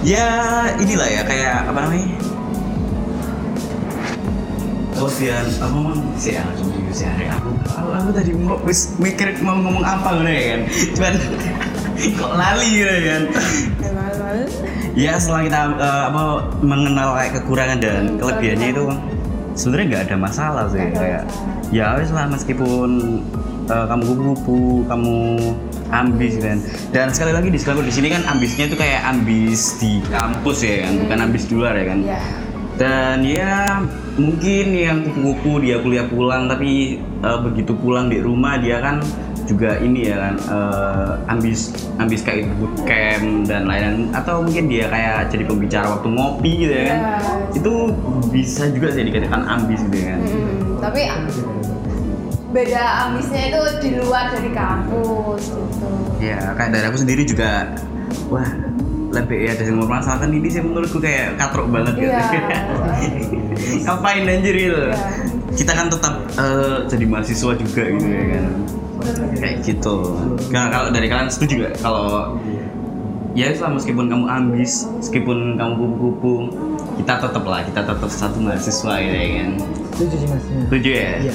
[0.04, 0.28] Ya,
[0.76, 2.33] inilah ya kayak apa namanya?
[5.04, 6.00] Oh, sian, apa mang?
[6.16, 10.60] Sian, aku, aku, aku tadi mau wis mikir mau ngomong apa gitu ya kan?
[10.96, 11.14] Cuman
[12.24, 13.22] kok lali gitu kan?
[14.96, 16.22] Ya setelah kita eh, apa
[16.64, 18.84] mengenal kayak kekurangan dan Hmm, kelebihannya itu
[19.52, 21.28] sebenarnya nggak ada masalah sih kayak
[21.68, 23.20] ya wis lah meskipun
[23.68, 25.16] eh, kamu kupu-kupu kamu
[25.92, 26.64] ambis kan?
[26.96, 30.96] Dan sekali lagi di di sini kan ambisnya itu kayak ambis di kampus ya kan?
[30.96, 32.00] Bukan ambis di luar ya kan?
[32.00, 32.43] Ya
[32.74, 33.82] dan ya
[34.18, 38.98] mungkin yang kupu-kupu dia kuliah pulang tapi eh, begitu pulang di rumah dia kan
[39.44, 41.70] juga ini ya kan eh, ambis
[42.00, 46.84] ambis kayak bootcamp dan lain-lain atau mungkin dia kayak jadi pembicara waktu ngopi gitu ya
[46.90, 47.18] kan Ya.
[47.54, 47.72] itu
[48.32, 50.80] bisa juga sih dikatakan ambis gitu ya kan Mm-mm.
[50.82, 51.02] tapi
[52.50, 55.86] beda ambisnya itu di luar dari kampus gitu
[56.22, 57.74] ya kayak dari aku sendiri juga
[58.30, 58.46] wah
[59.14, 62.58] lebih ya ada yang mempermasalahkan ini sih menurutku kayak katrok banget gitu Iya.
[63.84, 64.80] ngapain anjir Iya.
[65.54, 68.44] kita kan tetap eh, jadi mahasiswa juga gitu ya kan
[69.34, 69.96] kayak gitu
[70.50, 72.34] nah kalau dari kalian setuju gak kalau
[73.32, 76.34] ya Islam meskipun kamu ambis meskipun kamu kupu-kupu
[76.96, 79.50] kita tetap lah kita tetap satu mahasiswa gitu ya kan
[79.92, 80.42] Setuju sih mas.
[80.66, 81.34] setuju ya Iya.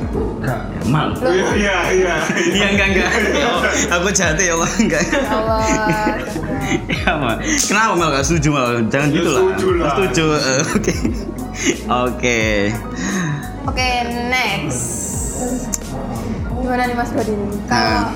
[0.00, 0.60] Enggak.
[0.84, 1.08] Mal.
[1.20, 2.14] Iya iya iya.
[2.32, 3.10] Iya enggak enggak.
[3.42, 3.60] Oh,
[3.94, 5.02] aku jahat ya Allah enggak.
[5.04, 5.60] Ya Allah.
[6.86, 7.34] Ya, Mal.
[7.66, 8.68] Kenapa Mal gak setuju Mal?
[8.86, 9.42] Jangan Ya, gitu lah.
[9.42, 9.90] setuju lah.
[9.90, 10.24] Setuju.
[10.30, 10.94] eh, Oke.
[11.90, 12.40] Oke.
[13.66, 13.88] Oke,
[14.30, 14.82] next.
[16.52, 17.40] Gimana nih Mas Brodin?
[17.66, 18.14] Kalau Nah.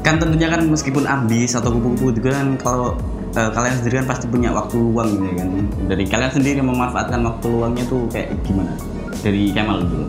[0.00, 2.88] Kan tentunya kan meskipun ambis atau kupu-kupu juga kan kalau
[3.32, 5.48] eh, kalian sendiri kan pasti punya waktu luang gitu ya kan.
[5.88, 8.70] Dari kalian sendiri memanfaatkan waktu luangnya tuh kayak gimana?
[9.18, 10.06] Dari Kemal dulu.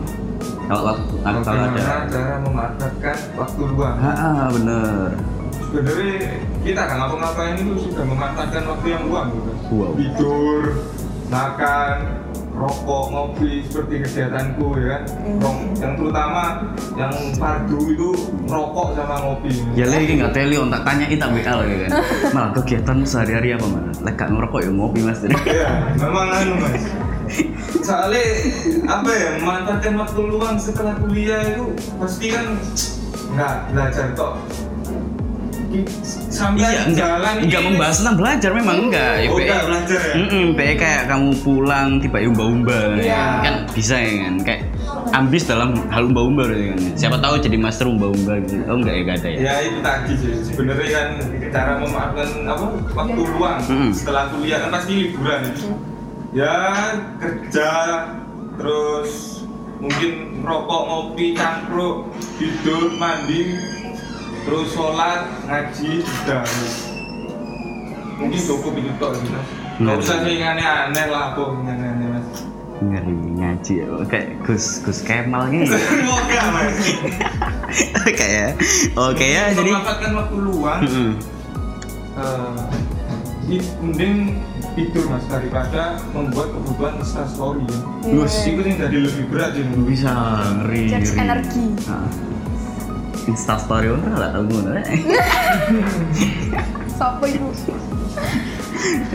[0.66, 3.96] Kalau waktu kalau ada cara memanfaatkan waktu luang?
[4.02, 5.08] Ah, bener.
[5.66, 6.14] Sebenarnya
[6.62, 9.52] kita kan ngapa-ngapain itu sudah memanfaatkan waktu yang luang gitu.
[9.70, 9.90] Wow.
[9.94, 10.62] Tidur,
[11.28, 11.96] makan,
[12.56, 15.02] rokok, ngopi seperti kegiatanku ya kan.
[15.38, 16.42] Rong- Yang terutama
[16.96, 18.08] yang fardu itu
[18.48, 19.52] rokok sama ngopi.
[19.78, 21.90] Ya lagi nggak teli, tak tanya tak WA lagi kan.
[22.34, 23.94] Malah kegiatan sehari-hari apa malah?
[24.02, 25.20] Lek gak ngerokok ya ngopi mas.
[25.22, 26.84] Iya, memang anu mas.
[27.78, 28.24] Soalnya
[28.84, 31.64] apa ya memanfaatkan waktu luang setelah kuliah itu
[31.96, 32.46] pasti kan
[33.32, 34.32] nggak belajar kok.
[36.30, 39.12] Sampai Iya, enggak, jalan enggak ini- membahas tentang belajar memang enggak.
[39.18, 40.14] Ya, Oh, enggak belajar ya?
[40.16, 43.24] Mm-mm, be kayak kamu pulang tiba umba-umba Iya.
[43.42, 44.62] kan bisa ya kan kayak
[45.12, 46.80] ambis dalam hal umba-umba gitu kan.
[46.94, 48.56] Siapa tahu jadi master umba-umba gitu.
[48.64, 49.38] Oh enggak ya enggak ada ya.
[49.38, 51.08] Ya itu tadi sih sebenarnya kan
[51.50, 52.64] cara memanfaatkan apa
[52.94, 53.90] waktu luang Mm-mm.
[53.92, 55.40] setelah kuliah kan pasti liburan
[56.36, 56.44] ya.
[56.44, 56.56] Ya
[57.16, 57.70] kerja
[58.60, 59.40] terus
[59.80, 63.56] mungkin rokok, ngopi, cangkruk, tidur, mandi,
[64.44, 66.44] terus sholat, ngaji, sudah.
[68.16, 69.40] Mungkin cukup itu tok gitu.
[69.76, 72.28] Nggak usah yang aneh-aneh lah kok yang aneh-aneh mas.
[72.80, 73.86] Ngeri ngaji ya.
[74.08, 75.76] Kayak Gus Gus Kemal gitu.
[75.84, 76.76] Semoga mas.
[78.16, 78.56] kayak
[78.96, 80.80] oke ya jadi memanfaatkan waktu luang.
[83.46, 84.40] I- mending
[84.76, 87.78] tidur mas daripada membuat kebutuhan Insta story ya.
[88.06, 90.12] Gus, itu yang jadi lebih berat ya bisa
[90.60, 91.24] ngeri Charge ngeri.
[91.24, 91.64] energi.
[91.88, 92.08] Ah.
[93.24, 94.70] Insta story ora lah tahu ngono.
[96.92, 97.48] Sopo ibu?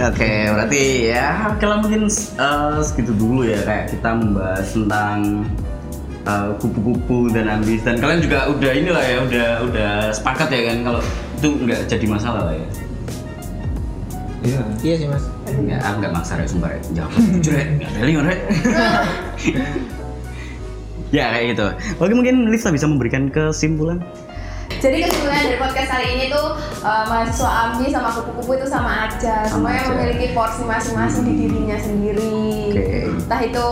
[0.01, 5.45] Oke, berarti ya oke lah mungkin eh, segitu dulu ya kayak kita membahas tentang
[6.25, 10.77] eh, kupu-kupu dan ambis dan kalian juga udah inilah ya udah udah sepakat ya kan
[10.83, 11.01] kalau
[11.37, 12.67] itu nggak jadi masalah lah ya.
[14.41, 15.25] iya Iya sih mas.
[15.59, 16.79] Nggak, aku nggak maksa ya sumpah ya.
[16.95, 18.25] Jawab jujur ya, nggak ada lihat
[21.11, 21.67] Ya kayak gitu.
[21.99, 23.99] Oke mungkin Lisa bisa memberikan kesimpulan.
[24.79, 29.43] Jadi kesimpulannya dari podcast kali ini tuh uh, mahasiswa AMBI sama kupu-kupu itu sama aja.
[29.45, 32.39] Semuanya memiliki porsi masing-masing di dirinya sendiri.
[32.71, 32.87] Oke.
[33.19, 33.67] Entah itu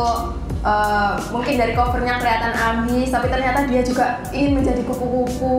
[0.63, 5.55] uh, mungkin dari covernya kelihatan ambis, tapi ternyata dia juga ingin menjadi kupu-kupu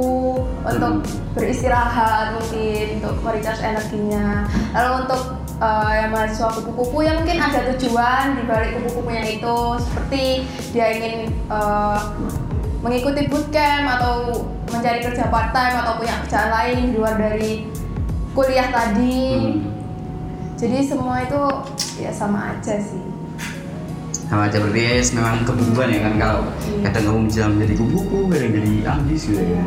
[0.60, 1.34] untuk Hmm.
[1.36, 4.44] beristirahat mungkin untuk merecharge energinya.
[4.76, 5.22] Lalu untuk
[5.62, 10.24] uh, yang mahasiswa kupu-kupu yang mungkin ada tujuan di balik kupu-kupunya itu seperti
[10.74, 12.00] dia ingin uh,
[12.80, 17.68] mengikuti bootcamp atau mencari kerja part time atau punya kerjaan lain di luar dari
[18.32, 19.20] kuliah tadi.
[19.36, 19.58] Hmm.
[20.60, 21.40] Jadi semua itu
[22.04, 23.09] ya sama aja sih.
[24.30, 26.42] Sama aja berarti ya, memang kebutuhan ya kan kalau
[26.86, 29.62] kadang kamu bisa menjadi kupu-kupu kadang jadi ambis gitu ya.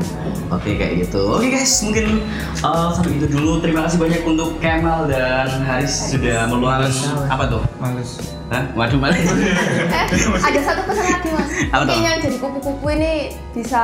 [0.47, 1.21] Oke kayak gitu.
[1.35, 2.23] Oke guys mungkin
[2.63, 3.59] uh, sampai itu dulu.
[3.59, 6.95] Terima kasih banyak untuk Kemal dan Haris sudah meluangkan
[7.27, 7.61] apa tuh?
[7.83, 8.23] Males.
[8.55, 8.63] Hah?
[8.77, 10.05] waduh malah Eh,
[10.39, 11.49] ada satu pesan lagi mas.
[11.67, 12.07] Apa Mungkin tuh?
[12.07, 13.13] yang jadi kupu-kupu ini
[13.51, 13.83] bisa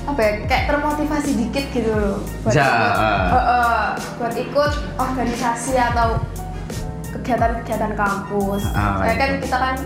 [0.00, 2.22] apa ya kayak termotivasi dikit gitu loh.
[2.46, 2.92] Buat ikut.
[2.94, 6.22] Eh, eh, buat ikut organisasi atau
[7.12, 8.62] kegiatan-kegiatan kampus.
[8.70, 9.76] Ah, Soalnya kan kita kan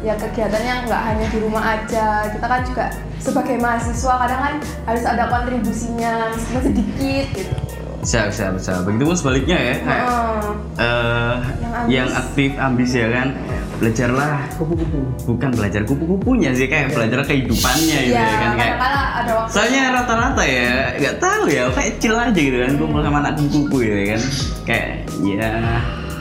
[0.00, 2.84] ya kegiatannya nggak hanya di rumah aja, kita kan juga
[3.16, 4.54] sebagai mahasiswa kadang kan
[4.84, 7.54] harus ada kontribusinya meskipun sedikit gitu.
[7.98, 10.44] bisa bisa bisa begitu pun sebaliknya ya kayak Heeh.
[10.76, 11.88] eh, Yang ambis.
[11.88, 13.28] yang aktif ambis ya kan
[13.74, 14.98] belajarlah Kupu-kupu.
[15.24, 18.76] bukan belajar kupu-kupunya sih kayak belajar kehidupannya gitu Iya, ya kan kayak
[19.16, 19.50] ada waktu.
[19.50, 20.68] Soalnya rata-rata ya,
[21.00, 24.20] nggak tahu ya, kayak chill aja gitu kan, kumpul sama anak kupu gitu kan,
[24.68, 24.86] kayak
[25.24, 25.50] ya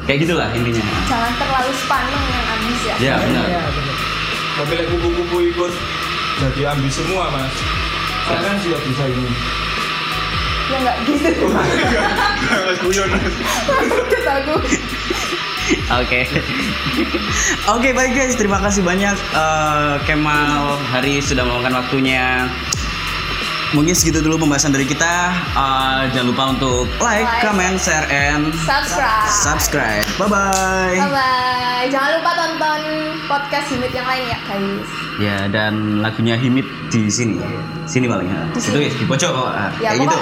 [0.03, 0.83] kayak gitulah intinya.
[1.07, 2.95] jangan terlalu sepaneng yang ambis ya.
[2.99, 3.45] Ya benar.
[3.45, 3.95] Iya benar.
[4.53, 5.73] tapi lek kupu-kupu ikut
[6.37, 7.53] jadi ambis semua mas
[8.25, 9.31] kalian sudah bisa ini
[10.63, 11.45] Ya nggak gitu.
[12.65, 13.09] mas guyon
[14.23, 14.55] aku.
[15.93, 16.27] Oke,
[17.67, 22.47] oke baik guys, terima kasih banyak eh, Kemal Hari sudah meluangkan waktunya.
[23.73, 25.33] Mungkin segitu dulu pembahasan dari kita.
[25.49, 27.41] Eh, jangan lupa untuk like, Like.
[27.41, 29.25] comment, share, and Subscribe.
[29.27, 30.05] subscribe.
[30.15, 30.93] Bye bye.
[30.95, 31.83] Bye bye.
[31.89, 32.81] Jangan lupa tonton
[33.25, 34.87] podcast Himit yang lain ya guys.
[35.17, 37.41] Ya dan lagunya Himit di sini,
[37.83, 38.41] sini paling ya.
[38.49, 38.77] Di Itu sini.
[38.79, 39.49] guys di pojok kok.
[39.81, 40.17] Ya kayak gitu.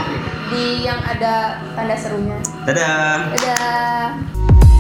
[0.48, 1.34] di yang ada
[1.74, 2.40] tanda serunya.
[2.64, 3.36] Dadah.
[3.36, 4.71] Dadah.